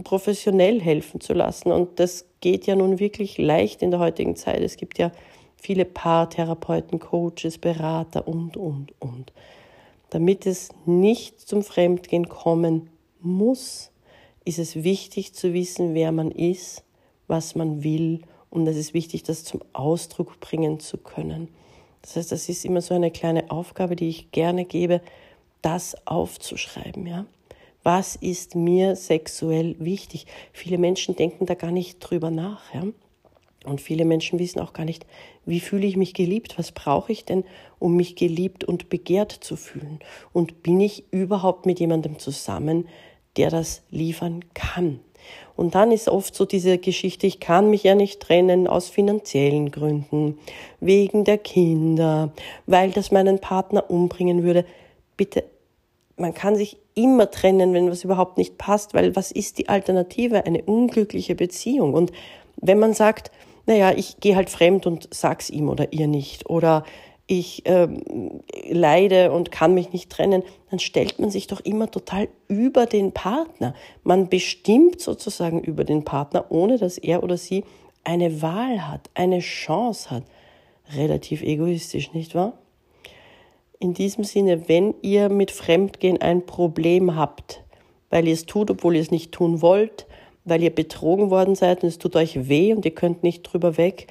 professionell 0.04 0.80
helfen 0.80 1.20
zu 1.20 1.32
lassen. 1.32 1.72
Und 1.72 1.98
das 1.98 2.26
geht 2.40 2.66
ja 2.66 2.76
nun 2.76 3.00
wirklich 3.00 3.38
leicht 3.38 3.82
in 3.82 3.90
der 3.90 3.98
heutigen 3.98 4.36
Zeit. 4.36 4.60
Es 4.60 4.76
gibt 4.76 4.98
ja 4.98 5.10
viele 5.56 5.84
Paartherapeuten, 5.84 7.00
Coaches, 7.00 7.58
Berater 7.58 8.28
und, 8.28 8.56
und, 8.56 8.92
und. 9.00 9.32
Damit 10.10 10.46
es 10.46 10.68
nicht 10.84 11.40
zum 11.40 11.64
Fremdgehen 11.64 12.28
kommen 12.28 12.90
muss, 13.20 13.90
ist 14.44 14.60
es 14.60 14.84
wichtig 14.84 15.34
zu 15.34 15.52
wissen, 15.52 15.94
wer 15.94 16.12
man 16.12 16.30
ist 16.30 16.85
was 17.26 17.54
man 17.54 17.82
will. 17.82 18.22
Und 18.50 18.66
es 18.66 18.76
ist 18.76 18.94
wichtig, 18.94 19.22
das 19.22 19.44
zum 19.44 19.60
Ausdruck 19.72 20.40
bringen 20.40 20.80
zu 20.80 20.98
können. 20.98 21.48
Das 22.02 22.16
heißt, 22.16 22.32
das 22.32 22.48
ist 22.48 22.64
immer 22.64 22.80
so 22.80 22.94
eine 22.94 23.10
kleine 23.10 23.50
Aufgabe, 23.50 23.96
die 23.96 24.08
ich 24.08 24.30
gerne 24.30 24.64
gebe, 24.64 25.00
das 25.62 25.96
aufzuschreiben, 26.06 27.06
ja. 27.06 27.26
Was 27.82 28.16
ist 28.16 28.56
mir 28.56 28.96
sexuell 28.96 29.76
wichtig? 29.78 30.26
Viele 30.52 30.76
Menschen 30.76 31.14
denken 31.14 31.46
da 31.46 31.54
gar 31.54 31.70
nicht 31.70 31.98
drüber 32.00 32.30
nach, 32.30 32.74
ja. 32.74 32.82
Und 33.64 33.80
viele 33.80 34.04
Menschen 34.04 34.38
wissen 34.38 34.60
auch 34.60 34.72
gar 34.72 34.84
nicht, 34.84 35.06
wie 35.44 35.60
fühle 35.60 35.86
ich 35.86 35.96
mich 35.96 36.14
geliebt? 36.14 36.58
Was 36.58 36.72
brauche 36.72 37.10
ich 37.10 37.24
denn, 37.24 37.44
um 37.78 37.96
mich 37.96 38.14
geliebt 38.14 38.64
und 38.64 38.88
begehrt 38.88 39.32
zu 39.32 39.56
fühlen? 39.56 39.98
Und 40.32 40.62
bin 40.62 40.80
ich 40.80 41.04
überhaupt 41.12 41.66
mit 41.66 41.80
jemandem 41.80 42.18
zusammen, 42.18 42.88
der 43.36 43.50
das 43.50 43.82
liefern 43.90 44.44
kann? 44.54 45.00
Und 45.56 45.74
dann 45.74 45.90
ist 45.90 46.08
oft 46.08 46.34
so 46.34 46.44
diese 46.44 46.78
Geschichte, 46.78 47.26
ich 47.26 47.40
kann 47.40 47.70
mich 47.70 47.82
ja 47.82 47.94
nicht 47.94 48.20
trennen 48.20 48.66
aus 48.66 48.88
finanziellen 48.88 49.70
Gründen, 49.70 50.38
wegen 50.80 51.24
der 51.24 51.38
Kinder, 51.38 52.32
weil 52.66 52.90
das 52.90 53.10
meinen 53.10 53.38
Partner 53.38 53.90
umbringen 53.90 54.42
würde. 54.42 54.64
Bitte, 55.16 55.44
man 56.16 56.34
kann 56.34 56.56
sich 56.56 56.76
immer 56.94 57.30
trennen, 57.30 57.74
wenn 57.74 57.90
was 57.90 58.04
überhaupt 58.04 58.38
nicht 58.38 58.58
passt, 58.58 58.94
weil 58.94 59.16
was 59.16 59.30
ist 59.30 59.58
die 59.58 59.68
Alternative? 59.68 60.46
Eine 60.46 60.62
unglückliche 60.62 61.34
Beziehung. 61.34 61.94
Und 61.94 62.12
wenn 62.56 62.78
man 62.78 62.94
sagt, 62.94 63.30
naja, 63.66 63.92
ich 63.94 64.18
gehe 64.20 64.36
halt 64.36 64.50
fremd 64.50 64.86
und 64.86 65.08
sag's 65.12 65.50
ihm 65.50 65.68
oder 65.68 65.92
ihr 65.92 66.06
nicht, 66.06 66.48
oder 66.48 66.84
ich 67.26 67.62
ähm, 67.64 68.02
leide 68.68 69.32
und 69.32 69.50
kann 69.50 69.74
mich 69.74 69.92
nicht 69.92 70.10
trennen, 70.10 70.42
dann 70.70 70.78
stellt 70.78 71.18
man 71.18 71.30
sich 71.30 71.48
doch 71.48 71.60
immer 71.60 71.90
total 71.90 72.28
über 72.46 72.86
den 72.86 73.12
Partner. 73.12 73.74
Man 74.04 74.28
bestimmt 74.28 75.00
sozusagen 75.00 75.60
über 75.60 75.84
den 75.84 76.04
Partner, 76.04 76.46
ohne 76.50 76.78
dass 76.78 76.98
er 76.98 77.24
oder 77.24 77.36
sie 77.36 77.64
eine 78.04 78.42
Wahl 78.42 78.88
hat, 78.88 79.10
eine 79.14 79.40
Chance 79.40 80.10
hat. 80.10 80.22
Relativ 80.94 81.42
egoistisch, 81.42 82.12
nicht 82.12 82.36
wahr? 82.36 82.52
In 83.80 83.92
diesem 83.92 84.22
Sinne, 84.22 84.68
wenn 84.68 84.94
ihr 85.02 85.28
mit 85.28 85.50
Fremdgehen 85.50 86.20
ein 86.20 86.46
Problem 86.46 87.16
habt, 87.16 87.64
weil 88.08 88.28
ihr 88.28 88.34
es 88.34 88.46
tut, 88.46 88.70
obwohl 88.70 88.94
ihr 88.94 89.02
es 89.02 89.10
nicht 89.10 89.32
tun 89.32 89.60
wollt, 89.60 90.06
weil 90.44 90.62
ihr 90.62 90.74
betrogen 90.74 91.30
worden 91.30 91.56
seid 91.56 91.82
und 91.82 91.88
es 91.88 91.98
tut 91.98 92.14
euch 92.14 92.48
weh 92.48 92.72
und 92.72 92.84
ihr 92.84 92.94
könnt 92.94 93.24
nicht 93.24 93.42
drüber 93.42 93.76
weg, 93.76 94.06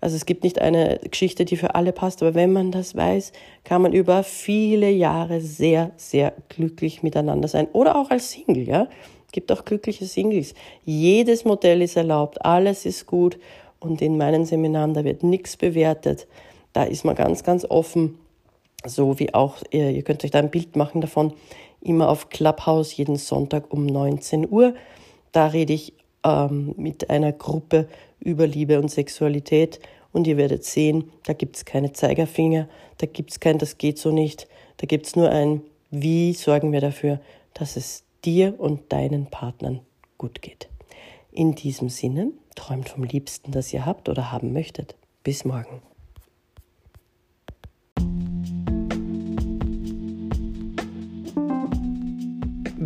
Also 0.00 0.14
es 0.14 0.26
gibt 0.26 0.44
nicht 0.44 0.60
eine 0.60 1.00
Geschichte, 1.10 1.44
die 1.44 1.56
für 1.56 1.74
alle 1.74 1.92
passt, 1.92 2.22
aber 2.22 2.34
wenn 2.34 2.52
man 2.52 2.70
das 2.70 2.94
weiß, 2.94 3.32
kann 3.64 3.82
man 3.82 3.92
über 3.92 4.22
viele 4.22 4.90
Jahre 4.90 5.40
sehr, 5.40 5.90
sehr 5.96 6.34
glücklich 6.48 7.02
miteinander 7.02 7.48
sein. 7.48 7.66
Oder 7.72 7.96
auch 7.96 8.10
als 8.10 8.30
Single, 8.30 8.68
ja. 8.68 8.86
Es 9.26 9.32
gibt 9.32 9.50
auch 9.50 9.64
glückliche 9.64 10.06
Singles. 10.06 10.54
Jedes 10.84 11.44
Modell 11.44 11.82
ist 11.82 11.96
erlaubt, 11.96 12.44
alles 12.44 12.86
ist 12.86 13.06
gut. 13.06 13.38
Und 13.80 14.00
in 14.00 14.16
meinen 14.16 14.44
Seminaren, 14.44 14.94
da 14.94 15.04
wird 15.04 15.22
nichts 15.22 15.56
bewertet. 15.56 16.26
Da 16.72 16.84
ist 16.84 17.04
man 17.04 17.14
ganz, 17.14 17.42
ganz 17.42 17.64
offen. 17.64 18.18
So 18.86 19.18
wie 19.18 19.34
auch, 19.34 19.56
ihr, 19.70 19.90
ihr 19.90 20.02
könnt 20.02 20.24
euch 20.24 20.30
da 20.30 20.38
ein 20.38 20.50
Bild 20.50 20.76
machen 20.76 21.00
davon, 21.00 21.32
immer 21.80 22.08
auf 22.08 22.28
Clubhouse 22.30 22.96
jeden 22.96 23.16
Sonntag 23.16 23.72
um 23.72 23.84
19 23.86 24.50
Uhr. 24.50 24.74
Da 25.32 25.48
rede 25.48 25.72
ich 25.72 25.94
ähm, 26.24 26.74
mit 26.76 27.10
einer 27.10 27.32
Gruppe 27.32 27.88
über 28.20 28.46
Liebe 28.46 28.78
und 28.80 28.90
Sexualität 28.90 29.80
und 30.12 30.26
ihr 30.26 30.36
werdet 30.36 30.64
sehen, 30.64 31.10
da 31.24 31.32
gibt 31.32 31.56
es 31.56 31.64
keine 31.64 31.92
Zeigerfinger, 31.92 32.68
da 32.98 33.06
gibt 33.06 33.30
es 33.30 33.40
kein, 33.40 33.58
das 33.58 33.78
geht 33.78 33.98
so 33.98 34.10
nicht, 34.10 34.48
da 34.78 34.86
gibt 34.86 35.06
es 35.06 35.16
nur 35.16 35.30
ein, 35.30 35.62
wie 35.90 36.32
sorgen 36.32 36.72
wir 36.72 36.80
dafür, 36.80 37.20
dass 37.54 37.76
es 37.76 38.04
dir 38.24 38.54
und 38.58 38.92
deinen 38.92 39.26
Partnern 39.26 39.80
gut 40.16 40.42
geht. 40.42 40.68
In 41.32 41.54
diesem 41.54 41.88
Sinne, 41.88 42.32
träumt 42.56 42.88
vom 42.88 43.04
Liebsten, 43.04 43.52
das 43.52 43.72
ihr 43.72 43.86
habt 43.86 44.08
oder 44.08 44.32
haben 44.32 44.52
möchtet. 44.52 44.96
Bis 45.22 45.44
morgen. 45.44 45.87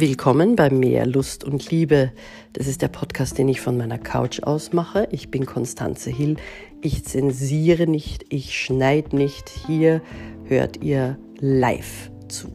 Willkommen 0.02 0.56
bei 0.56 0.68
Mehr 0.68 1.06
Lust 1.06 1.44
und 1.44 1.70
Liebe. 1.70 2.10
Das 2.54 2.66
ist 2.66 2.82
der 2.82 2.88
Podcast, 2.88 3.38
den 3.38 3.48
ich 3.48 3.60
von 3.60 3.76
meiner 3.76 3.98
Couch 3.98 4.42
aus 4.42 4.72
mache. 4.72 5.06
Ich 5.12 5.30
bin 5.30 5.46
Konstanze 5.46 6.10
Hill. 6.10 6.38
Ich 6.80 7.04
zensiere 7.04 7.86
nicht, 7.86 8.24
ich 8.28 8.58
schneide 8.58 9.14
nicht. 9.14 9.48
Hier 9.48 10.02
hört 10.46 10.82
ihr 10.82 11.20
live 11.38 12.10
zu. 12.26 12.48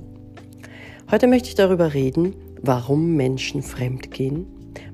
Heute 1.09 1.27
möchte 1.27 1.47
ich 1.47 1.55
darüber 1.55 1.93
reden, 1.93 2.35
warum 2.63 3.15
Menschen 3.15 3.63
fremdgehen, 3.63 4.45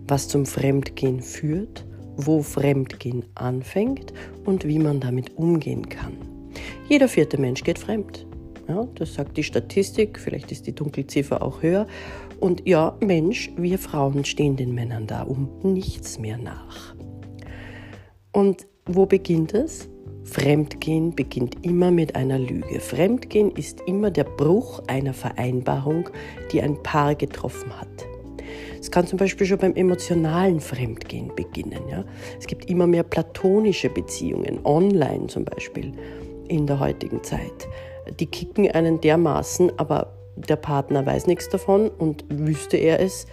was 0.07 0.27
zum 0.27 0.45
Fremdgehen 0.45 1.21
führt, 1.21 1.87
wo 2.17 2.43
Fremdgehen 2.43 3.25
anfängt 3.33 4.13
und 4.45 4.67
wie 4.67 4.77
man 4.77 4.99
damit 4.99 5.35
umgehen 5.37 5.89
kann. 5.89 6.17
Jeder 6.87 7.07
vierte 7.07 7.39
Mensch 7.39 7.63
geht 7.63 7.79
fremd. 7.79 8.27
Ja, 8.67 8.87
das 8.95 9.15
sagt 9.15 9.35
die 9.35 9.43
Statistik, 9.43 10.17
vielleicht 10.17 10.51
ist 10.51 10.67
die 10.67 10.73
Dunkelziffer 10.73 11.41
auch 11.41 11.61
höher. 11.61 11.85
Und 12.43 12.67
ja, 12.67 12.97
Mensch, 12.99 13.49
wir 13.55 13.79
Frauen 13.79 14.25
stehen 14.25 14.57
den 14.57 14.75
Männern 14.75 15.07
da 15.07 15.21
um 15.21 15.47
nichts 15.63 16.19
mehr 16.19 16.37
nach. 16.37 16.93
Und 18.33 18.67
wo 18.85 19.05
beginnt 19.05 19.53
es? 19.53 19.87
Fremdgehen 20.25 21.15
beginnt 21.15 21.65
immer 21.65 21.89
mit 21.89 22.17
einer 22.17 22.37
Lüge. 22.37 22.81
Fremdgehen 22.81 23.51
ist 23.51 23.79
immer 23.87 24.11
der 24.11 24.25
Bruch 24.25 24.83
einer 24.87 25.13
Vereinbarung, 25.13 26.09
die 26.51 26.61
ein 26.61 26.83
Paar 26.83 27.15
getroffen 27.15 27.79
hat. 27.79 28.05
Es 28.77 28.91
kann 28.91 29.07
zum 29.07 29.19
Beispiel 29.19 29.47
schon 29.47 29.59
beim 29.59 29.75
emotionalen 29.75 30.59
Fremdgehen 30.59 31.33
beginnen. 31.33 31.87
Ja? 31.89 32.03
Es 32.37 32.45
gibt 32.45 32.69
immer 32.69 32.87
mehr 32.87 33.03
platonische 33.03 33.89
Beziehungen, 33.89 34.59
online 34.65 35.27
zum 35.27 35.45
Beispiel, 35.45 35.93
in 36.49 36.67
der 36.67 36.81
heutigen 36.81 37.23
Zeit. 37.23 37.69
Die 38.19 38.25
kicken 38.25 38.69
einen 38.69 38.99
dermaßen, 38.99 39.71
aber 39.79 40.22
der 40.35 40.55
Partner 40.55 41.05
weiß 41.05 41.27
nichts 41.27 41.49
davon 41.49 41.89
und 41.89 42.25
wüsste 42.29 42.77
er 42.77 42.99
es, 42.99 43.27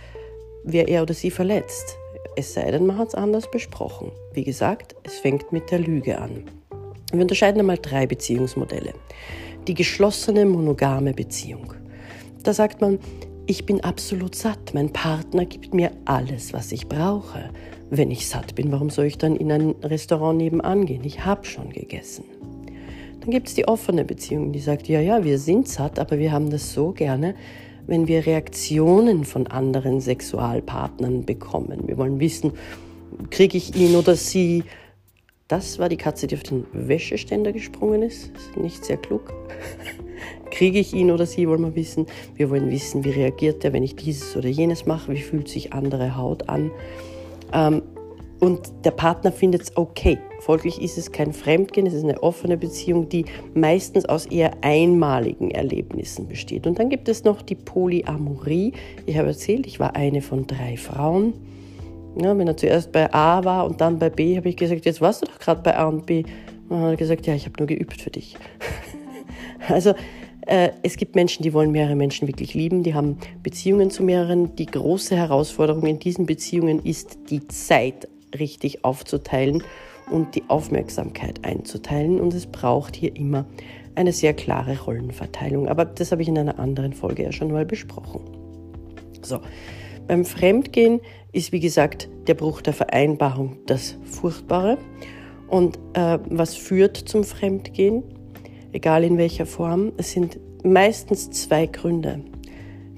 wäre 0.64 0.88
er 0.88 1.02
oder 1.02 1.14
sie 1.14 1.30
verletzt. 1.30 1.97
Es 2.37 2.54
sei 2.54 2.71
denn, 2.71 2.87
man 2.87 2.99
hat 2.99 3.09
es 3.09 3.14
anders 3.14 3.50
besprochen. 3.50 4.12
Wie 4.33 4.45
gesagt, 4.45 4.95
es 5.02 5.19
fängt 5.19 5.52
mit 5.52 5.71
der 5.71 5.78
Lüge 5.78 6.19
an. 6.19 6.45
Wir 7.12 7.23
unterscheiden 7.23 7.61
einmal 7.61 7.78
drei 7.78 8.07
Beziehungsmodelle. 8.07 8.95
Die 9.66 9.75
geschlossene 9.75 10.47
monogame 10.47 11.12
Beziehung. 11.12 11.75
Da 12.42 12.52
sagt 12.52 12.80
man, 12.80 12.99
ich 13.47 13.66
bin 13.66 13.80
absolut 13.80 14.37
satt, 14.37 14.75
mein 14.75 14.92
Partner 14.92 15.45
gibt 15.45 15.75
mir 15.75 15.90
alles, 16.04 16.52
was 16.52 16.71
ich 16.71 16.87
brauche. 16.87 17.50
Wenn 17.90 18.12
ich 18.12 18.28
satt 18.28 18.54
bin, 18.54 18.71
warum 18.71 18.90
soll 18.90 19.07
ich 19.07 19.19
dann 19.19 19.35
in 19.35 19.50
ein 19.50 19.71
Restaurant 19.83 20.38
nebenan 20.38 20.87
gehen? 20.87 21.02
Ich 21.02 21.25
habe 21.25 21.45
schon 21.45 21.71
gegessen. 21.71 22.25
Dann 23.21 23.31
gibt 23.31 23.49
es 23.49 23.55
die 23.55 23.69
offene 23.69 24.05
Beziehung, 24.05 24.53
die 24.53 24.61
sagt, 24.61 24.89
ja, 24.89 25.00
ja, 25.00 25.25
wir 25.25 25.39
sind 25.39 25.69
satt, 25.69 25.99
aber 25.99 26.19
wir 26.19 26.33
haben 26.33 26.50
das 26.50 26.73
so 26.73 26.93
gerne, 26.93 27.35
wenn 27.87 28.09
wir 28.09 28.25
Reaktionen 28.25 29.25
von 29.25 29.47
anderen 29.47 30.00
Sexualpartnern 30.00 31.25
bekommen. 31.25 31.83
Wir 31.87 31.99
wollen 31.99 32.21
wissen, 32.21 32.53
kriege 33.31 33.59
ich 33.59 33.77
ihn 33.77 33.97
oder 33.97 34.15
sie. 34.15 34.65
Das 35.49 35.79
war 35.79 35.89
die 35.89 35.97
Katze, 35.97 36.29
die 36.29 36.37
auf 36.37 36.45
den 36.45 36.65
Wäscheständer 36.73 37.53
gesprungen 37.53 38.03
ist. 38.03 38.31
nicht 38.57 38.85
sehr 38.85 38.97
klug. 38.97 39.33
kriege 40.50 40.79
ich 40.79 40.95
ihn 40.95 41.11
oder 41.11 41.27
sie, 41.27 41.49
wollen 41.49 41.62
wir 41.62 41.75
wissen. 41.75 42.07
Wir 42.37 42.50
wollen 42.50 42.71
wissen, 42.71 43.05
wie 43.05 43.11
reagiert 43.11 43.65
er, 43.65 43.73
wenn 43.73 43.83
ich 43.83 43.97
dieses 43.97 44.37
oder 44.37 44.49
jenes 44.49 44.87
mache, 44.87 45.12
wie 45.12 45.21
fühlt 45.21 45.49
sich 45.49 45.73
andere 45.73 46.17
Haut 46.17 46.49
an. 46.49 46.71
Ähm, 47.53 47.83
und 48.40 48.73
der 48.85 48.90
Partner 48.90 49.30
findet 49.30 49.62
es 49.62 49.76
okay. 49.76 50.18
Folglich 50.40 50.80
ist 50.80 50.97
es 50.97 51.12
kein 51.12 51.32
Fremdgehen, 51.32 51.87
es 51.87 51.92
ist 51.92 52.04
eine 52.04 52.23
offene 52.23 52.56
Beziehung, 52.56 53.09
die 53.09 53.26
meistens 53.54 54.06
aus 54.06 54.26
eher 54.26 54.52
einmaligen 54.62 55.50
Erlebnissen 55.50 56.26
besteht. 56.26 56.66
Und 56.66 56.78
dann 56.78 56.88
gibt 56.88 57.09
es 57.09 57.25
noch 57.25 57.42
die 57.42 57.54
Polyamorie. 57.54 58.73
Ich 59.04 59.18
habe 59.18 59.28
erzählt, 59.28 59.66
ich 59.66 59.78
war 59.78 59.94
eine 59.94 60.23
von 60.23 60.47
drei 60.47 60.78
Frauen. 60.78 61.35
Ja, 62.16 62.37
wenn 62.37 62.49
er 62.49 62.56
zuerst 62.56 62.90
bei 62.90 63.12
A 63.12 63.44
war 63.44 63.66
und 63.66 63.80
dann 63.80 63.99
bei 63.99 64.11
B, 64.11 64.37
habe 64.37 64.49
ich 64.49 64.56
gesagt, 64.56 64.85
jetzt 64.85 65.00
warst 65.00 65.23
du 65.23 65.26
doch 65.26 65.38
gerade 65.38 65.62
bei 65.62 65.76
A 65.76 65.87
und 65.87 66.06
B. 66.06 66.25
Und 66.68 66.70
dann 66.70 66.82
hat 66.82 66.90
er 66.92 66.97
gesagt, 66.97 67.26
ja, 67.26 67.35
ich 67.35 67.44
habe 67.44 67.54
nur 67.59 67.66
geübt 67.66 68.00
für 68.00 68.11
dich. 68.11 68.37
also 69.68 69.92
äh, 70.47 70.70
es 70.82 70.97
gibt 70.97 71.14
Menschen, 71.14 71.42
die 71.42 71.52
wollen 71.52 71.70
mehrere 71.70 71.94
Menschen 71.94 72.26
wirklich 72.26 72.54
lieben, 72.54 72.82
die 72.82 72.94
haben 72.94 73.18
Beziehungen 73.42 73.90
zu 73.90 74.02
mehreren. 74.02 74.56
Die 74.56 74.66
große 74.66 75.14
Herausforderung 75.14 75.85
in 75.85 75.99
diesen 75.99 76.25
Beziehungen 76.26 76.80
ist 76.82 77.18
die 77.28 77.47
Zeit 77.47 78.09
richtig 78.38 78.84
aufzuteilen 78.84 79.62
und 80.10 80.34
die 80.34 80.44
Aufmerksamkeit 80.49 81.44
einzuteilen. 81.44 82.20
Und 82.20 82.34
es 82.34 82.46
braucht 82.46 82.96
hier 82.96 83.14
immer 83.16 83.46
eine 83.94 84.12
sehr 84.12 84.34
klare 84.34 84.78
Rollenverteilung. 84.80 85.68
Aber 85.68 85.84
das 85.84 86.12
habe 86.12 86.22
ich 86.22 86.28
in 86.28 86.38
einer 86.38 86.58
anderen 86.58 86.92
Folge 86.92 87.25
ja 87.25 87.32
schon 87.32 87.52
mal 87.52 87.64
besprochen. 87.64 88.20
So, 89.22 89.40
beim 90.06 90.25
Fremdgehen 90.25 91.00
ist 91.32 91.52
wie 91.52 91.60
gesagt 91.60 92.08
der 92.26 92.34
Bruch 92.34 92.62
der 92.62 92.72
Vereinbarung 92.72 93.58
das 93.66 93.96
Furchtbare. 94.04 94.78
Und 95.49 95.78
äh, 95.94 96.18
was 96.28 96.54
führt 96.54 96.96
zum 96.96 97.25
Fremdgehen? 97.25 98.02
Egal 98.72 99.04
in 99.04 99.18
welcher 99.18 99.46
Form. 99.46 99.92
Es 99.96 100.12
sind 100.12 100.38
meistens 100.62 101.30
zwei 101.30 101.66
Gründe. 101.66 102.20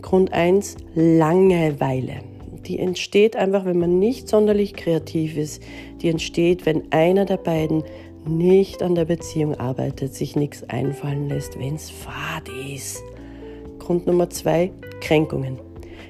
Grund 0.03 0.33
1, 0.33 0.77
Langeweile 0.95 2.32
die 2.73 2.79
entsteht 2.79 3.37
einfach, 3.37 3.67
wenn 3.67 3.79
man 3.79 3.99
nicht 3.99 4.31
sonderlich 4.31 4.73
kreativ 4.73 5.37
ist. 5.37 5.63
Die 6.01 6.09
entsteht, 6.09 6.65
wenn 6.65 6.91
einer 6.91 7.27
der 7.27 7.37
beiden 7.37 7.85
nicht 8.27 8.83
an 8.83 8.95
der 8.95 9.05
Beziehung 9.05 9.57
arbeitet, 9.57 10.15
sich 10.15 10.37
nichts 10.37 10.63
einfallen 10.71 11.29
lässt, 11.29 11.59
wenn 11.59 11.75
es 11.75 11.91
fad 11.91 12.49
ist. 12.75 13.03
Grund 13.79 14.07
Nummer 14.07 14.31
zwei, 14.31 14.73
Kränkungen. 15.03 15.59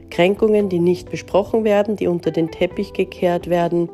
Kränkungen, 0.09 0.69
die 0.69 0.79
nicht 0.79 1.11
besprochen 1.11 1.65
werden, 1.65 1.97
die 1.97 2.07
unter 2.07 2.31
den 2.31 2.49
Teppich 2.53 2.93
gekehrt 2.93 3.51
werden. 3.51 3.89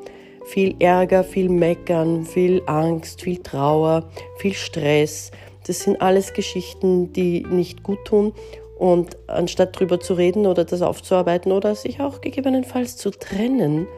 Viel 0.45 0.75
Ärger, 0.79 1.25
viel 1.25 1.49
Meckern, 1.49 2.27
viel 2.27 2.61
Angst, 2.67 3.23
viel 3.23 3.39
Trauer, 3.39 4.11
viel 4.37 4.53
Stress. 4.53 5.31
Das 5.67 5.85
sind 5.85 6.03
alles 6.03 6.35
Geschichten, 6.35 7.15
die 7.15 7.47
nicht 7.49 7.83
gut 7.83 8.05
tun. 8.05 8.35
Und 8.79 9.17
anstatt 9.27 9.79
drüber 9.79 9.99
zu 9.99 10.15
reden 10.15 10.47
oder 10.47 10.65
das 10.65 10.83
aufzuarbeiten 10.83 11.51
oder 11.51 11.75
sich 11.75 12.01
auch 12.01 12.21
gegebenenfalls 12.21 12.97
zu 12.97 13.11
trennen, 13.11 13.89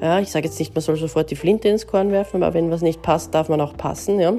ja, 0.00 0.18
ich 0.20 0.30
sage 0.30 0.46
jetzt 0.46 0.58
nicht, 0.58 0.74
man 0.74 0.82
soll 0.82 0.96
sofort 0.96 1.30
die 1.30 1.36
Flinte 1.36 1.68
ins 1.68 1.86
Korn 1.86 2.10
werfen, 2.10 2.42
aber 2.42 2.54
wenn 2.54 2.70
was 2.70 2.80
nicht 2.80 3.02
passt, 3.02 3.34
darf 3.34 3.48
man 3.48 3.60
auch 3.60 3.76
passen. 3.76 4.18
Ja. 4.18 4.34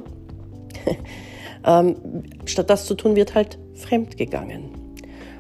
ähm, 1.67 1.95
statt 2.45 2.69
das 2.69 2.86
zu 2.86 2.95
tun, 2.95 3.15
wird 3.15 3.36
halt 3.36 3.60
fremdgegangen. 3.75 4.69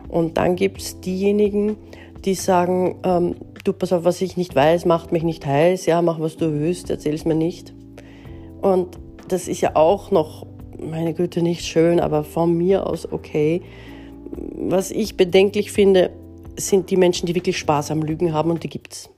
Und 0.09 0.37
dann 0.37 0.55
gibt 0.55 0.81
es 0.81 0.99
diejenigen, 0.99 1.77
die 2.25 2.35
sagen, 2.35 2.99
ähm, 3.03 3.35
du 3.63 3.73
pass 3.73 3.93
auf, 3.93 4.03
was 4.03 4.21
ich 4.21 4.37
nicht 4.37 4.53
weiß, 4.53 4.85
macht 4.85 5.11
mich 5.11 5.23
nicht 5.23 5.45
heiß, 5.45 5.85
ja, 5.85 6.01
mach 6.01 6.19
was 6.19 6.37
du 6.37 6.59
willst, 6.59 6.89
erzähl 6.89 7.15
es 7.15 7.25
mir 7.25 7.35
nicht. 7.35 7.73
Und 8.61 8.99
das 9.27 9.47
ist 9.47 9.61
ja 9.61 9.75
auch 9.75 10.11
noch, 10.11 10.45
meine 10.77 11.13
Güte, 11.13 11.41
nicht 11.41 11.65
schön, 11.65 11.99
aber 11.99 12.23
von 12.23 12.55
mir 12.55 12.85
aus 12.85 13.11
okay. 13.11 13.61
Was 14.31 14.91
ich 14.91 15.17
bedenklich 15.17 15.71
finde, 15.71 16.11
sind 16.57 16.89
die 16.89 16.97
Menschen, 16.97 17.25
die 17.25 17.35
wirklich 17.35 17.57
Spaß 17.57 17.91
am 17.91 18.01
Lügen 18.01 18.33
haben 18.33 18.51
und 18.51 18.63
die 18.63 18.69
gibt's. 18.69 19.09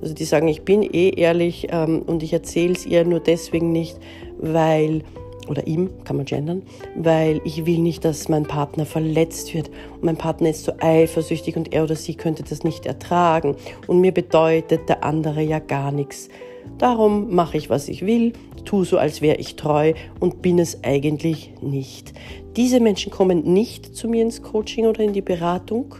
Also 0.00 0.14
die 0.14 0.24
sagen, 0.24 0.48
ich 0.48 0.62
bin 0.62 0.82
eh 0.82 1.10
ehrlich 1.10 1.68
ähm, 1.70 2.02
und 2.02 2.22
ich 2.22 2.32
erzähle 2.32 2.72
es 2.72 2.86
ihr 2.86 3.04
nur 3.04 3.20
deswegen 3.20 3.72
nicht, 3.72 3.98
weil 4.38 5.02
oder 5.48 5.66
ihm, 5.66 5.90
kann 6.04 6.16
man 6.16 6.26
gendern, 6.26 6.62
weil 6.94 7.40
ich 7.44 7.64
will 7.64 7.78
nicht, 7.78 8.04
dass 8.04 8.28
mein 8.28 8.44
Partner 8.44 8.84
verletzt 8.84 9.54
wird 9.54 9.70
und 9.94 10.04
mein 10.04 10.16
Partner 10.16 10.50
ist 10.50 10.64
so 10.64 10.72
eifersüchtig 10.78 11.56
und 11.56 11.72
er 11.72 11.84
oder 11.84 11.96
sie 11.96 12.14
könnte 12.14 12.42
das 12.42 12.64
nicht 12.64 12.86
ertragen 12.86 13.56
und 13.86 14.00
mir 14.00 14.12
bedeutet 14.12 14.88
der 14.88 15.04
andere 15.04 15.42
ja 15.42 15.58
gar 15.58 15.90
nichts. 15.90 16.28
Darum 16.76 17.34
mache 17.34 17.56
ich, 17.56 17.70
was 17.70 17.88
ich 17.88 18.04
will, 18.04 18.34
tue 18.64 18.84
so, 18.84 18.98
als 18.98 19.22
wäre 19.22 19.38
ich 19.38 19.56
treu 19.56 19.94
und 20.20 20.42
bin 20.42 20.58
es 20.58 20.84
eigentlich 20.84 21.52
nicht. 21.62 22.12
Diese 22.58 22.80
Menschen 22.80 23.12
kommen 23.12 23.52
nicht 23.52 23.94
zu 23.94 24.08
mir 24.08 24.20
ins 24.20 24.42
Coaching 24.42 24.86
oder 24.86 25.04
in 25.04 25.12
die 25.12 25.22
Beratung, 25.22 25.94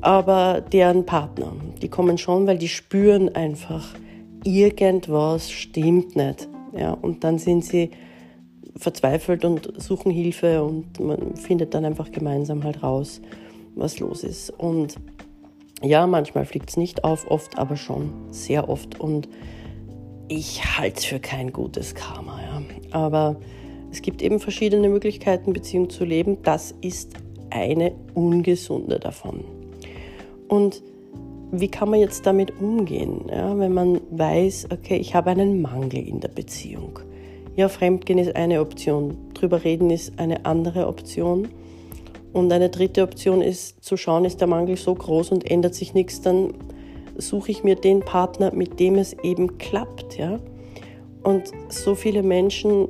aber 0.00 0.60
deren 0.60 1.04
Partner, 1.04 1.52
die 1.82 1.88
kommen 1.88 2.18
schon, 2.18 2.46
weil 2.46 2.56
die 2.56 2.68
spüren 2.68 3.34
einfach, 3.34 3.96
irgendwas 4.44 5.50
stimmt 5.50 6.14
nicht. 6.14 6.48
Ja, 6.72 6.92
und 6.92 7.24
dann 7.24 7.38
sind 7.38 7.64
sie 7.64 7.90
verzweifelt 8.76 9.44
und 9.44 9.72
suchen 9.82 10.12
Hilfe 10.12 10.62
und 10.62 11.00
man 11.00 11.34
findet 11.34 11.74
dann 11.74 11.84
einfach 11.84 12.12
gemeinsam 12.12 12.62
halt 12.62 12.84
raus, 12.84 13.20
was 13.74 13.98
los 13.98 14.22
ist. 14.22 14.50
Und 14.50 14.94
ja, 15.82 16.06
manchmal 16.06 16.44
fliegt 16.44 16.70
es 16.70 16.76
nicht 16.76 17.02
auf, 17.02 17.28
oft 17.28 17.58
aber 17.58 17.74
schon, 17.74 18.12
sehr 18.30 18.68
oft. 18.68 19.00
Und 19.00 19.28
ich 20.28 20.78
halte 20.78 20.98
es 20.98 21.04
für 21.06 21.18
kein 21.18 21.52
gutes 21.52 21.96
Karma. 21.96 22.38
Ja. 22.40 22.62
Aber 22.92 23.40
es 23.92 24.00
gibt 24.00 24.22
eben 24.22 24.40
verschiedene 24.40 24.88
Möglichkeiten, 24.88 25.52
Beziehung 25.52 25.90
zu 25.90 26.04
leben. 26.04 26.38
Das 26.42 26.74
ist 26.80 27.12
eine 27.50 27.92
ungesunde 28.14 28.98
davon. 28.98 29.44
Und 30.48 30.82
wie 31.52 31.68
kann 31.68 31.90
man 31.90 32.00
jetzt 32.00 32.24
damit 32.24 32.58
umgehen, 32.58 33.26
ja, 33.28 33.58
wenn 33.58 33.74
man 33.74 34.00
weiß, 34.10 34.68
okay, 34.72 34.96
ich 34.96 35.14
habe 35.14 35.30
einen 35.30 35.60
Mangel 35.60 36.08
in 36.08 36.20
der 36.20 36.28
Beziehung? 36.28 37.00
Ja, 37.54 37.68
Fremdgehen 37.68 38.18
ist 38.18 38.34
eine 38.34 38.62
Option, 38.62 39.14
drüber 39.34 39.62
reden 39.62 39.90
ist 39.90 40.18
eine 40.18 40.46
andere 40.46 40.86
Option. 40.86 41.48
Und 42.32 42.50
eine 42.50 42.70
dritte 42.70 43.02
Option 43.02 43.42
ist 43.42 43.84
zu 43.84 43.98
schauen, 43.98 44.24
ist 44.24 44.40
der 44.40 44.48
Mangel 44.48 44.78
so 44.78 44.94
groß 44.94 45.32
und 45.32 45.50
ändert 45.50 45.74
sich 45.74 45.92
nichts, 45.92 46.22
dann 46.22 46.54
suche 47.18 47.50
ich 47.50 47.62
mir 47.62 47.76
den 47.76 48.00
Partner, 48.00 48.54
mit 48.54 48.80
dem 48.80 48.94
es 48.96 49.12
eben 49.22 49.58
klappt. 49.58 50.16
Ja? 50.16 50.40
Und 51.22 51.52
so 51.68 51.94
viele 51.94 52.22
Menschen 52.22 52.88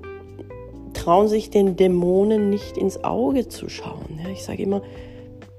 trauen 0.92 1.28
sich 1.28 1.50
den 1.50 1.76
Dämonen 1.76 2.50
nicht 2.50 2.76
ins 2.76 3.02
Auge 3.05 3.48
zu 3.48 3.68
schauen. 3.68 4.20
Ich 4.33 4.44
sage 4.44 4.62
immer, 4.62 4.83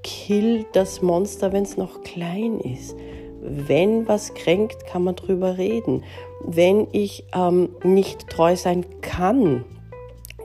kill 0.02 0.66
das 0.72 1.02
Monster, 1.02 1.52
wenn 1.52 1.64
es 1.64 1.76
noch 1.76 2.02
klein 2.02 2.60
ist. 2.60 2.96
Wenn 3.40 4.08
was 4.08 4.34
kränkt, 4.34 4.86
kann 4.86 5.04
man 5.04 5.16
drüber 5.16 5.58
reden. 5.58 6.04
Wenn 6.44 6.86
ich 6.92 7.24
ähm, 7.34 7.70
nicht 7.82 8.28
treu 8.28 8.56
sein 8.56 8.86
kann, 9.00 9.64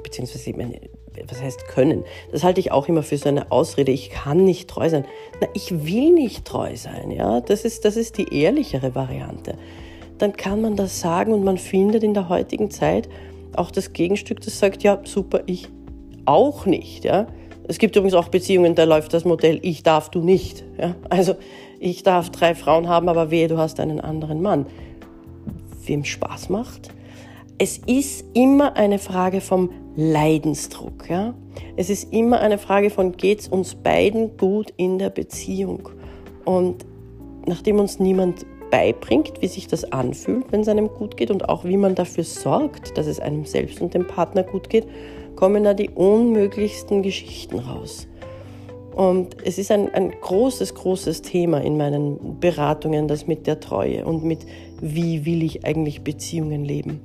beziehungsweise, 0.04 0.52
meine, 0.54 0.80
was 1.28 1.42
heißt 1.42 1.68
können? 1.68 2.04
Das 2.32 2.44
halte 2.44 2.60
ich 2.60 2.72
auch 2.72 2.88
immer 2.88 3.04
für 3.04 3.18
so 3.18 3.30
eine 3.30 3.52
Ausrede. 3.52 3.92
Ich 3.92 4.10
kann 4.10 4.44
nicht 4.44 4.70
treu 4.70 4.90
sein. 4.90 5.06
Na, 5.42 5.48
ich 5.54 5.86
will 5.86 6.12
nicht 6.12 6.46
treu 6.46 6.76
sein. 6.76 7.12
Ja, 7.12 7.42
das 7.42 7.66
ist, 7.66 7.86
das 7.86 7.98
ist 7.98 8.18
die 8.18 8.34
ehrlichere 8.34 8.96
Variante. 8.96 9.56
Dann 10.18 10.34
kann 10.34 10.62
man 10.62 10.76
das 10.76 11.00
sagen 11.00 11.34
und 11.34 11.44
man 11.44 11.58
findet 11.58 12.04
in 12.04 12.14
der 12.14 12.30
heutigen 12.30 12.72
Zeit 12.72 13.10
auch 13.56 13.72
das 13.72 13.94
Gegenstück, 13.94 14.42
das 14.42 14.60
sagt, 14.60 14.84
ja, 14.84 15.00
super, 15.04 15.42
ich 15.46 15.68
auch 16.26 16.66
nicht. 16.66 17.06
Ja, 17.06 17.28
es 17.70 17.78
gibt 17.78 17.96
übrigens 17.96 18.16
auch 18.16 18.30
Beziehungen, 18.30 18.76
da 18.76 18.84
läuft 18.84 19.14
das 19.14 19.26
Modell, 19.26 19.60
ich 19.62 19.84
darf, 19.84 20.10
du 20.10 20.22
nicht. 20.22 20.64
Ja? 20.80 20.96
Also 21.10 21.36
ich 21.80 22.02
darf 22.04 22.32
drei 22.32 22.56
Frauen 22.56 22.88
haben, 22.88 23.08
aber 23.10 23.30
wehe, 23.30 23.48
du 23.48 23.58
hast 23.58 23.80
einen 23.80 24.00
anderen 24.00 24.42
Mann. 24.42 24.66
Wem 25.86 26.04
Spaß 26.04 26.50
macht? 26.50 26.90
Es 27.60 27.78
ist 27.78 28.26
immer 28.34 28.76
eine 28.76 28.98
Frage 28.98 29.40
vom 29.40 29.70
Leidensdruck. 29.96 31.10
Ja? 31.10 31.36
Es 31.76 31.92
ist 31.92 32.12
immer 32.12 32.40
eine 32.40 32.58
Frage 32.58 32.90
von, 32.90 33.12
geht 33.12 33.42
es 33.42 33.48
uns 33.48 33.76
beiden 33.76 34.36
gut 34.38 34.74
in 34.78 34.98
der 34.98 35.12
Beziehung? 35.12 35.90
Und 36.46 36.86
nachdem 37.46 37.80
uns 37.80 38.00
niemand 38.00 38.48
beibringt, 38.72 39.42
wie 39.42 39.48
sich 39.48 39.68
das 39.68 39.92
anfühlt, 39.92 40.52
wenn 40.52 40.62
es 40.62 40.68
einem 40.68 40.90
gut 40.90 41.18
geht 41.18 41.32
und 41.32 41.50
auch 41.50 41.64
wie 41.64 41.78
man 41.78 41.96
dafür 41.96 42.24
sorgt, 42.24 42.98
dass 42.98 43.08
es 43.08 43.20
einem 43.20 43.46
selbst 43.46 43.82
und 43.82 43.94
dem 43.94 44.08
Partner 44.08 44.44
gut 44.44 44.70
geht, 44.70 44.88
kommen 45.36 45.64
da 45.64 45.74
die 45.74 45.90
unmöglichsten 45.90 47.02
Geschichten 47.02 47.60
raus. 47.60 48.08
Und 48.96 49.38
es 49.46 49.58
ist 49.58 49.72
ein, 49.72 49.94
ein 49.94 50.12
großes, 50.12 50.76
großes 50.76 51.22
Thema 51.22 51.62
in 51.62 51.78
meinen 51.78 52.40
Beratungen, 52.40 53.08
das 53.08 53.28
mit 53.28 53.48
der 53.48 53.60
Treue 53.60 54.06
und 54.06 54.26
mit, 54.26 54.40
wie 54.82 55.26
will 55.26 55.44
ich 55.44 55.66
eigentlich 55.66 56.02
Beziehungen 56.02 56.66
leben. 56.66 57.00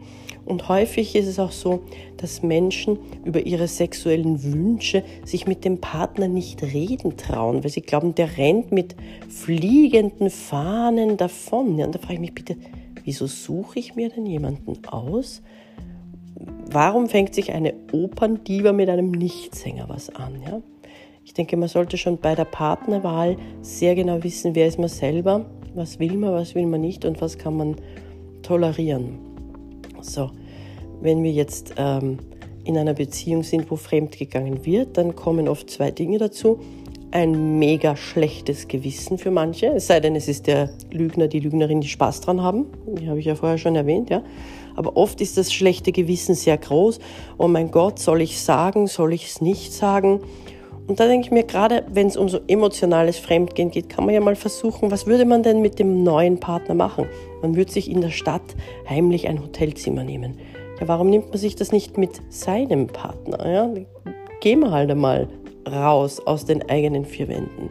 Und 0.45 0.69
häufig 0.69 1.15
ist 1.17 1.27
es 1.27 1.39
auch 1.39 1.53
so, 1.53 1.81
dass 2.19 2.43
Menschen 2.43 2.99
über 3.25 3.41
ihre 3.41 3.67
sexuellen 3.67 4.43
Wünsche 4.43 5.03
sich 5.25 5.47
mit 5.47 5.65
dem 5.65 5.81
Partner 5.81 6.29
nicht 6.29 6.63
reden 6.63 7.17
trauen, 7.17 7.65
weil 7.65 7.71
sie 7.71 7.81
glauben, 7.81 8.15
der 8.15 8.37
rennt 8.37 8.71
mit 8.71 8.95
fliegenden 9.29 10.31
Fahnen 10.31 11.17
davon. 11.17 11.79
Ja, 11.79 11.87
und 11.87 11.95
da 11.95 11.99
frage 11.99 12.15
ich 12.15 12.21
mich 12.21 12.35
bitte, 12.35 12.57
wieso 13.05 13.27
suche 13.27 13.79
ich 13.79 13.95
mir 13.95 14.11
denn 14.11 14.27
jemanden 14.27 14.85
aus, 14.87 15.43
warum 16.71 17.09
fängt 17.09 17.35
sich 17.35 17.53
eine 17.53 17.75
Operndiva 17.93 18.73
mit 18.73 18.89
einem 18.89 19.11
Nichtsänger 19.11 19.89
was 19.89 20.11
an? 20.11 20.43
Ja? 20.43 20.61
Ich 21.25 21.33
denke, 21.33 21.57
man 21.57 21.69
sollte 21.69 21.97
schon 21.97 22.19
bei 22.19 22.35
der 22.35 22.45
Partnerwahl 22.45 23.37
sehr 23.63 23.95
genau 23.95 24.23
wissen, 24.23 24.55
wer 24.55 24.67
ist 24.67 24.79
man 24.79 24.89
selber, 24.89 25.47
was 25.75 25.99
will 25.99 26.15
man, 26.17 26.33
was 26.33 26.55
will 26.55 26.67
man 26.67 26.83
nicht 26.83 27.05
und 27.07 27.21
was 27.23 27.39
kann 27.39 27.57
man 27.57 27.77
tolerieren. 28.43 29.34
So, 30.05 30.31
wenn 31.01 31.23
wir 31.23 31.33
jetzt 31.33 31.75
ähm, 31.77 32.19
in 32.65 32.77
einer 32.77 32.95
Beziehung 32.95 33.43
sind, 33.43 33.71
wo 33.71 33.77
fremdgegangen 33.77 34.65
wird, 34.67 34.97
dann 34.99 35.17
kommen 35.17 35.49
oft 35.49 35.71
zwei 35.71 35.91
Dinge 35.91 36.19
dazu. 36.19 36.61
Ein 37.11 37.59
mega 37.59 37.97
schlechtes 37.97 38.67
Gewissen 38.67 39.19
für 39.19 39.31
manche, 39.31 39.67
es 39.69 39.87
sei 39.87 40.01
denn, 40.01 40.17
es 40.17 40.27
ist 40.27 40.47
der 40.47 40.71
Lügner, 40.91 41.29
die 41.29 41.39
Lügnerin, 41.39 41.81
die 41.81 41.89
Spaß 41.89 42.21
dran 42.23 42.43
haben. 42.43 42.67
Die 42.99 43.09
habe 43.09 43.21
ich 43.21 43.27
ja 43.27 43.37
vorher 43.37 43.59
schon 43.59 43.77
erwähnt, 43.77 44.11
ja. 44.11 44.23
Aber 44.77 44.97
oft 44.97 45.21
ist 45.21 45.39
das 45.39 45.53
schlechte 45.53 45.93
Gewissen 45.93 46.35
sehr 46.35 46.59
groß. 46.59 46.99
Oh 47.39 47.47
mein 47.47 47.71
Gott, 47.71 48.01
soll 48.01 48.21
ich 48.21 48.41
sagen, 48.41 48.89
soll 48.89 49.13
ich 49.13 49.27
es 49.27 49.41
nicht 49.41 49.73
sagen? 49.73 50.21
Und 50.87 51.01
da 51.01 51.07
denke 51.07 51.27
ich 51.27 51.31
mir, 51.31 51.45
gerade 51.45 51.85
wenn 51.89 52.09
es 52.09 52.17
um 52.17 52.29
so 52.29 52.41
emotionales 52.47 53.19
Fremdgehen 53.19 53.71
geht, 53.71 53.89
kann 53.89 54.05
man 54.05 54.15
ja 54.15 54.21
mal 54.21 54.37
versuchen, 54.37 54.91
was 54.91 55.07
würde 55.07 55.25
man 55.25 55.43
denn 55.43 55.63
mit 55.63 55.79
dem 55.79 56.03
neuen 56.03 56.41
Partner 56.41 56.75
machen? 56.75 57.07
Man 57.45 57.57
würde 57.57 57.71
sich 57.71 57.91
in 57.91 58.01
der 58.01 58.09
Stadt 58.09 58.57
heimlich 58.89 59.29
ein 59.29 59.43
Hotelzimmer 59.43 60.03
nehmen. 60.03 60.39
Ja, 60.81 60.89
warum 60.89 61.11
nimmt 61.11 61.29
man 61.29 61.37
sich 61.37 61.55
das 61.55 61.73
nicht 61.73 61.99
mit 61.99 62.23
seinem 62.33 62.87
Partner? 62.87 63.47
Ja? 63.47 63.71
Gehen 64.41 64.61
wir 64.61 64.71
halt 64.71 64.91
einmal 64.91 65.29
raus 65.71 66.27
aus 66.27 66.47
den 66.47 66.67
eigenen 66.71 67.05
vier 67.05 67.29
Wänden. 67.29 67.69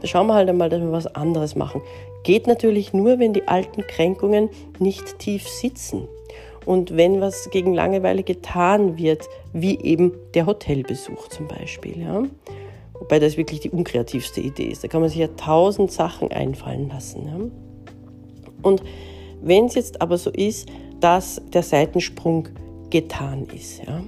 Da 0.00 0.08
schauen 0.08 0.26
wir 0.26 0.34
halt 0.34 0.48
einmal, 0.48 0.70
dass 0.70 0.80
wir 0.80 0.90
was 0.90 1.06
anderes 1.06 1.54
machen. 1.54 1.82
Geht 2.24 2.48
natürlich 2.48 2.92
nur, 2.92 3.20
wenn 3.20 3.32
die 3.32 3.46
alten 3.46 3.82
Kränkungen 3.82 4.50
nicht 4.80 5.20
tief 5.20 5.48
sitzen. 5.48 6.08
Und 6.66 6.96
wenn 6.96 7.20
was 7.20 7.48
gegen 7.50 7.74
Langeweile 7.74 8.24
getan 8.24 8.98
wird, 8.98 9.28
wie 9.52 9.78
eben 9.78 10.14
der 10.34 10.46
Hotelbesuch 10.46 11.28
zum 11.28 11.46
Beispiel, 11.46 12.00
ja, 12.00 12.24
wobei 12.94 13.20
das 13.20 13.36
wirklich 13.36 13.60
die 13.60 13.70
unkreativste 13.70 14.40
Idee 14.40 14.66
ist, 14.66 14.82
da 14.82 14.88
kann 14.88 15.00
man 15.00 15.10
sich 15.10 15.20
ja 15.20 15.28
tausend 15.28 15.92
Sachen 15.92 16.32
einfallen 16.32 16.88
lassen. 16.88 17.28
Ja. 17.28 17.62
Und 18.62 18.82
wenn 19.42 19.66
es 19.66 19.74
jetzt 19.74 20.00
aber 20.00 20.18
so 20.18 20.30
ist, 20.30 20.68
dass 21.00 21.42
der 21.52 21.62
Seitensprung 21.62 22.48
getan 22.90 23.46
ist. 23.54 23.80
Ja. 23.80 24.02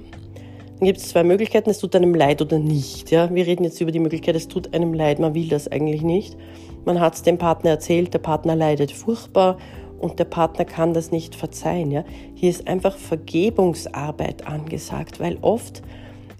Dann 0.79 0.85
gibt 0.85 0.99
es 0.99 1.09
zwei 1.09 1.23
Möglichkeiten, 1.23 1.69
es 1.69 1.79
tut 1.79 1.95
einem 1.95 2.13
leid 2.13 2.41
oder 2.41 2.59
nicht. 2.59 3.11
Ja. 3.11 3.33
Wir 3.33 3.45
reden 3.45 3.63
jetzt 3.63 3.79
über 3.81 3.91
die 3.91 3.99
Möglichkeit, 3.99 4.35
es 4.35 4.47
tut 4.47 4.73
einem 4.73 4.93
leid, 4.93 5.19
man 5.19 5.33
will 5.33 5.47
das 5.47 5.67
eigentlich 5.67 6.01
nicht. 6.01 6.37
Man 6.85 6.99
hat 6.99 7.15
es 7.15 7.23
dem 7.23 7.37
Partner 7.37 7.71
erzählt, 7.71 8.13
der 8.13 8.19
Partner 8.19 8.55
leidet 8.55 8.91
furchtbar 8.91 9.57
und 9.99 10.19
der 10.19 10.25
Partner 10.25 10.65
kann 10.65 10.93
das 10.93 11.11
nicht 11.11 11.35
verzeihen. 11.35 11.91
Ja. 11.91 12.03
Hier 12.35 12.49
ist 12.49 12.67
einfach 12.67 12.97
Vergebungsarbeit 12.97 14.47
angesagt, 14.47 15.19
weil 15.19 15.37
oft 15.41 15.81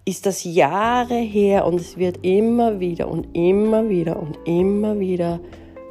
ist 0.06 0.26
das 0.28 0.44
Jahre 0.44 1.16
her 1.16 1.66
und 1.66 1.82
es 1.82 1.98
wird 1.98 2.20
immer 2.22 2.80
wieder 2.80 3.08
und 3.08 3.28
immer 3.34 3.90
wieder 3.90 4.20
und 4.20 4.38
immer 4.46 5.00
wieder 5.00 5.40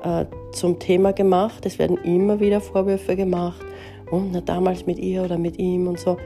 äh, 0.05 0.27
zum 0.53 0.79
Thema 0.79 1.12
gemacht. 1.12 1.67
Es 1.67 1.79
werden 1.79 1.99
immer 2.05 2.38
wieder 2.40 2.61
Vorwürfe 2.61 3.17
gemacht 3.17 3.64
und 4.11 4.33
na, 4.33 4.40
damals 4.40 4.87
mit 4.87 4.99
ihr 4.99 5.25
oder 5.25 5.38
mit 5.38 5.59
ihm 5.59 5.88
und 5.88 5.99
so. 5.99 6.19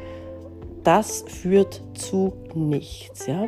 Das 0.85 1.25
führt 1.27 1.83
zu 1.95 2.33
nichts. 2.55 3.27
Ja? 3.27 3.47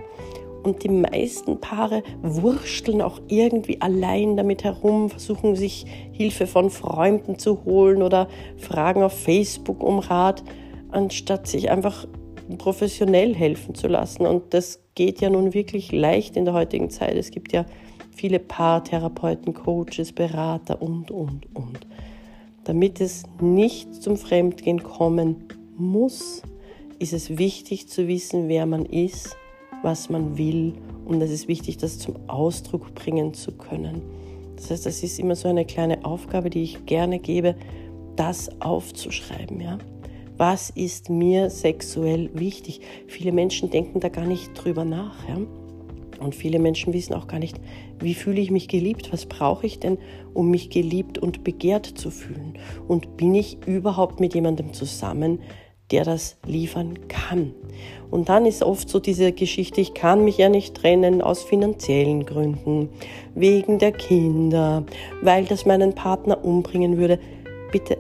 Und 0.63 0.85
die 0.85 0.89
meisten 0.89 1.61
Paare 1.61 2.03
wursteln 2.23 3.03
auch 3.03 3.21
irgendwie 3.29 3.81
allein 3.81 4.37
damit 4.37 4.65
herum, 4.65 5.09
versuchen 5.09 5.57
sich 5.57 5.87
Hilfe 6.13 6.47
von 6.47 6.71
Freunden 6.71 7.39
zu 7.39 7.65
holen 7.65 8.03
oder 8.03 8.29
fragen 8.57 9.03
auf 9.03 9.13
Facebook 9.13 9.83
um 9.83 9.99
Rat, 9.99 10.43
anstatt 10.91 11.47
sich 11.47 11.71
einfach 11.71 12.07
professionell 12.59 13.35
helfen 13.35 13.75
zu 13.75 13.89
lassen. 13.89 14.27
Und 14.27 14.53
das 14.53 14.81
geht 14.95 15.21
ja 15.21 15.31
nun 15.31 15.55
wirklich 15.55 15.93
leicht 15.93 16.37
in 16.37 16.45
der 16.45 16.55
heutigen 16.55 16.91
Zeit. 16.91 17.17
Es 17.17 17.31
gibt 17.31 17.53
ja 17.53 17.65
viele 18.21 18.39
Paartherapeuten, 18.39 19.55
Coaches, 19.55 20.13
Berater 20.13 20.83
und, 20.83 21.11
und, 21.11 21.47
und. 21.57 21.87
Damit 22.65 23.01
es 23.01 23.23
nicht 23.41 23.95
zum 23.95 24.19
Fremdgehen 24.19 24.83
kommen 24.83 25.37
muss, 25.79 26.43
ist 26.99 27.15
es 27.15 27.39
wichtig 27.39 27.89
zu 27.89 28.09
wissen, 28.09 28.49
wer 28.49 28.67
man 28.67 28.85
ist, 28.85 29.39
was 29.83 30.11
man 30.11 30.37
will 30.37 30.75
und 31.07 31.23
es 31.23 31.31
ist 31.31 31.49
wichtig, 31.49 31.79
das 31.79 31.99
zum 31.99 32.17
Ausdruck 32.29 32.95
bringen 32.95 33.33
zu 33.33 33.53
können. 33.53 34.03
Das 34.57 34.71
heißt, 34.71 34.85
das 34.85 35.03
ist 35.03 35.19
immer 35.19 35.35
so 35.35 35.49
eine 35.49 35.65
kleine 35.65 36.05
Aufgabe, 36.05 36.51
die 36.51 36.63
ich 36.63 36.85
gerne 36.85 37.21
gebe, 37.21 37.57
das 38.17 38.51
aufzuschreiben, 38.61 39.63
ja 39.63 39.79
was 40.37 40.71
ist 40.71 41.11
mir 41.11 41.51
sexuell 41.51 42.31
wichtig. 42.33 42.81
Viele 43.09 43.31
Menschen 43.31 43.69
denken 43.69 44.01
da 44.01 44.09
gar 44.09 44.25
nicht 44.25 44.53
drüber 44.55 44.87
nach. 44.87 45.29
Ja? 45.29 45.37
Und 46.21 46.35
viele 46.35 46.59
Menschen 46.59 46.93
wissen 46.93 47.15
auch 47.15 47.27
gar 47.27 47.39
nicht, 47.39 47.59
wie 47.99 48.15
fühle 48.15 48.41
ich 48.41 48.51
mich 48.51 48.69
geliebt, 48.69 49.13
was 49.13 49.27
brauche 49.27 49.67
ich 49.67 49.81
denn, 49.81 49.99
um 50.35 50.51
mich 50.51 50.71
geliebt 50.71 51.19
und 51.19 51.45
begehrt 51.45 51.87
zu 51.87 52.11
fühlen. 52.11 52.55
Und 52.87 53.17
bin 53.17 53.35
ich 53.35 53.59
überhaupt 53.67 54.21
mit 54.21 54.35
jemandem 54.35 54.73
zusammen, 54.73 55.41
der 55.91 56.05
das 56.05 56.37
liefern 56.47 57.09
kann. 57.09 57.53
Und 58.11 58.29
dann 58.29 58.47
ist 58.47 58.63
oft 58.63 58.89
so 58.89 59.01
diese 59.01 59.33
Geschichte, 59.33 59.81
ich 59.81 59.95
kann 59.95 60.25
mich 60.25 60.39
ja 60.39 60.49
nicht 60.49 60.77
trennen 60.77 61.21
aus 61.23 61.43
finanziellen 61.43 62.27
Gründen, 62.27 62.91
wegen 63.35 63.79
der 63.79 63.93
Kinder, 63.93 64.85
weil 65.23 65.45
das 65.45 65.67
meinen 65.67 65.95
Partner 65.95 66.45
umbringen 66.45 66.97
würde. 66.97 67.19
Bitte 67.73 67.99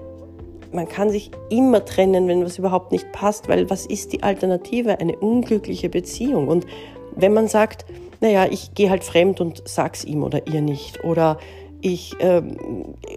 man 0.72 0.88
kann 0.88 1.11
sich 1.11 1.30
immer 1.48 1.85
trennen, 1.85 2.28
wenn 2.28 2.44
was 2.44 2.59
überhaupt 2.59 2.92
nicht 2.92 3.11
passt, 3.12 3.48
weil 3.48 3.68
was 3.70 3.87
ist 3.87 4.12
die 4.12 4.22
Alternative? 4.22 5.00
Eine 5.00 5.16
unglückliche 5.16 5.88
Beziehung. 5.88 6.48
Und 6.48 6.66
wenn 7.16 7.33
man 7.33 7.48
sagt, 7.48 7.85
naja, 8.20 8.46
ich 8.50 8.74
gehe 8.74 8.90
halt 8.90 9.04
fremd 9.04 9.40
und 9.40 9.62
sag's 9.66 10.04
ihm 10.04 10.22
oder 10.22 10.46
ihr 10.46 10.61
nicht, 10.61 11.04
oder 11.04 11.38
ich 11.83 12.20
äh, 12.20 12.42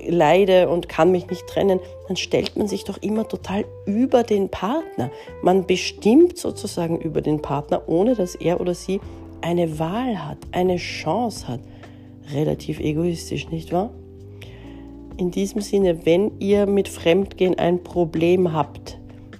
leide 0.07 0.69
und 0.69 0.87
kann 0.87 1.11
mich 1.11 1.29
nicht 1.29 1.45
trennen, 1.47 1.79
dann 2.07 2.15
stellt 2.15 2.55
man 2.55 2.67
sich 2.67 2.85
doch 2.85 2.97
immer 3.01 3.27
total 3.27 3.65
über 3.85 4.23
den 4.23 4.49
Partner. 4.49 5.11
Man 5.41 5.67
bestimmt 5.67 6.37
sozusagen 6.37 6.99
über 6.99 7.21
den 7.21 7.41
Partner, 7.41 7.83
ohne 7.87 8.15
dass 8.15 8.35
er 8.35 8.61
oder 8.61 8.73
sie 8.73 9.01
eine 9.41 9.79
Wahl 9.79 10.25
hat, 10.25 10.37
eine 10.51 10.77
Chance 10.77 11.47
hat. 11.47 11.59
Relativ 12.33 12.79
egoistisch, 12.79 13.49
nicht 13.49 13.73
wahr? 13.73 13.89
In 15.17 15.29
diesem 15.29 15.61
Sinne, 15.61 16.05
wenn 16.05 16.31
ihr 16.39 16.65
mit 16.65 16.87
Fremdgehen 16.87 17.59
ein 17.59 17.83
Problem 17.83 18.53
habt, 18.53 18.97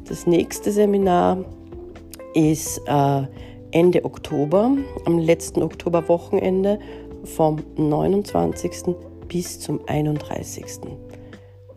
Das 0.07 0.25
nächste 0.27 0.71
Seminar 0.71 1.43
ist 2.33 2.81
äh, 2.87 3.23
Ende 3.71 4.05
Oktober, 4.05 4.77
am 5.05 5.19
letzten 5.19 5.61
Oktoberwochenende 5.63 6.79
vom 7.23 7.57
29. 7.77 8.95
bis 9.27 9.59
zum 9.59 9.81
31. 9.87 10.65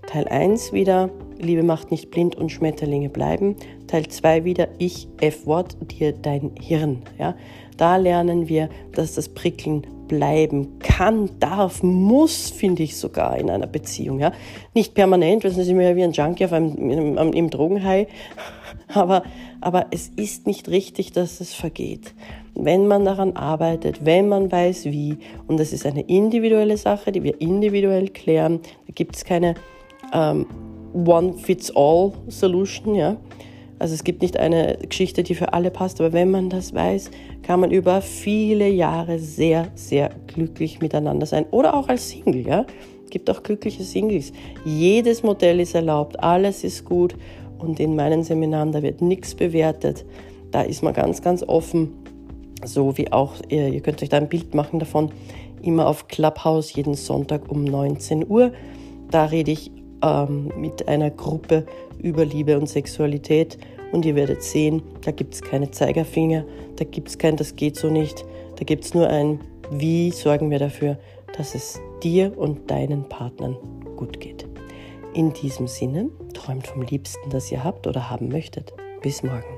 Teil 0.06 0.28
1 0.28 0.72
wieder, 0.72 1.10
Liebe 1.38 1.62
macht 1.62 1.90
nicht 1.90 2.10
blind 2.10 2.36
und 2.36 2.50
Schmetterlinge 2.50 3.08
bleiben. 3.08 3.56
Teil 3.86 4.06
2 4.06 4.44
wieder, 4.44 4.68
ich, 4.78 5.08
F-Wort, 5.20 5.76
dir 5.90 6.12
dein 6.12 6.52
Hirn. 6.60 7.02
Ja? 7.18 7.34
Da 7.76 7.96
lernen 7.96 8.48
wir, 8.48 8.68
dass 8.92 9.14
das 9.14 9.28
Prickeln 9.28 9.86
bleiben 10.08 10.78
kann, 10.78 11.30
darf, 11.40 11.82
muss, 11.82 12.50
finde 12.50 12.82
ich 12.84 12.96
sogar 12.96 13.36
in 13.38 13.50
einer 13.50 13.66
Beziehung. 13.66 14.20
Ja? 14.20 14.32
Nicht 14.74 14.94
permanent, 14.94 15.44
weil 15.44 15.50
sonst 15.50 15.66
sind 15.66 15.78
wir 15.78 15.96
wie 15.96 16.04
ein 16.04 16.12
Junkie 16.12 16.44
auf 16.44 16.52
einem, 16.52 16.90
im, 16.90 17.32
im 17.32 17.50
Drogenhai, 17.50 18.06
aber, 18.94 19.24
aber 19.60 19.86
es 19.90 20.08
ist 20.08 20.46
nicht 20.46 20.68
richtig, 20.68 21.12
dass 21.12 21.40
es 21.40 21.54
vergeht 21.54 22.14
wenn 22.56 22.86
man 22.86 23.04
daran 23.04 23.36
arbeitet, 23.36 24.04
wenn 24.04 24.28
man 24.28 24.50
weiß 24.50 24.86
wie. 24.86 25.18
Und 25.46 25.60
das 25.60 25.72
ist 25.72 25.86
eine 25.86 26.00
individuelle 26.00 26.76
Sache, 26.76 27.12
die 27.12 27.22
wir 27.22 27.40
individuell 27.40 28.08
klären. 28.08 28.60
Da 28.86 28.92
gibt 28.94 29.16
es 29.16 29.24
keine 29.24 29.54
ähm, 30.12 30.46
One-Fits-All-Solution. 30.96 32.94
Ja? 32.94 33.16
Also 33.78 33.94
es 33.94 34.04
gibt 34.04 34.22
nicht 34.22 34.38
eine 34.38 34.78
Geschichte, 34.88 35.22
die 35.22 35.34
für 35.34 35.52
alle 35.52 35.70
passt, 35.70 36.00
aber 36.00 36.12
wenn 36.12 36.30
man 36.30 36.48
das 36.50 36.74
weiß, 36.74 37.10
kann 37.42 37.60
man 37.60 37.70
über 37.70 38.00
viele 38.00 38.68
Jahre 38.68 39.18
sehr, 39.18 39.68
sehr 39.74 40.10
glücklich 40.26 40.80
miteinander 40.80 41.26
sein. 41.26 41.46
Oder 41.50 41.74
auch 41.74 41.88
als 41.88 42.08
Single. 42.08 42.46
Ja? 42.46 42.66
Es 43.04 43.10
gibt 43.10 43.28
auch 43.30 43.42
glückliche 43.42 43.82
Singles. 43.82 44.32
Jedes 44.64 45.22
Modell 45.22 45.60
ist 45.60 45.74
erlaubt, 45.74 46.18
alles 46.20 46.64
ist 46.64 46.84
gut. 46.84 47.14
Und 47.58 47.80
in 47.80 47.96
meinen 47.96 48.22
Seminaren, 48.22 48.72
da 48.72 48.82
wird 48.82 49.00
nichts 49.00 49.34
bewertet. 49.34 50.04
Da 50.50 50.62
ist 50.62 50.82
man 50.82 50.94
ganz, 50.94 51.22
ganz 51.22 51.42
offen 51.42 51.92
so 52.64 52.96
wie 52.96 53.12
auch, 53.12 53.34
ihr, 53.48 53.68
ihr 53.68 53.80
könnt 53.80 54.02
euch 54.02 54.08
da 54.08 54.16
ein 54.16 54.28
Bild 54.28 54.54
machen 54.54 54.78
davon, 54.78 55.10
immer 55.62 55.86
auf 55.86 56.08
Clubhouse 56.08 56.74
jeden 56.74 56.94
Sonntag 56.94 57.50
um 57.50 57.64
19 57.64 58.28
Uhr. 58.28 58.52
Da 59.10 59.26
rede 59.26 59.52
ich 59.52 59.70
ähm, 60.02 60.52
mit 60.56 60.88
einer 60.88 61.10
Gruppe 61.10 61.66
über 62.02 62.24
Liebe 62.24 62.58
und 62.58 62.68
Sexualität 62.68 63.58
und 63.92 64.04
ihr 64.04 64.14
werdet 64.14 64.42
sehen, 64.42 64.82
da 65.04 65.10
gibt 65.10 65.34
es 65.34 65.42
keine 65.42 65.70
Zeigerfinger, 65.70 66.44
da 66.76 66.84
gibt 66.84 67.08
es 67.08 67.18
kein, 67.18 67.36
das 67.36 67.56
geht 67.56 67.76
so 67.76 67.88
nicht, 67.88 68.24
da 68.56 68.64
gibt 68.64 68.84
es 68.84 68.94
nur 68.94 69.08
ein, 69.08 69.40
wie 69.70 70.10
sorgen 70.10 70.50
wir 70.50 70.58
dafür, 70.58 70.98
dass 71.36 71.54
es 71.54 71.80
dir 72.02 72.36
und 72.36 72.70
deinen 72.70 73.08
Partnern 73.08 73.56
gut 73.96 74.20
geht. 74.20 74.46
In 75.14 75.32
diesem 75.32 75.66
Sinne, 75.66 76.10
träumt 76.34 76.66
vom 76.66 76.82
Liebsten, 76.82 77.30
das 77.30 77.50
ihr 77.50 77.64
habt 77.64 77.86
oder 77.86 78.10
haben 78.10 78.28
möchtet. 78.28 78.74
Bis 79.02 79.22
morgen. 79.22 79.55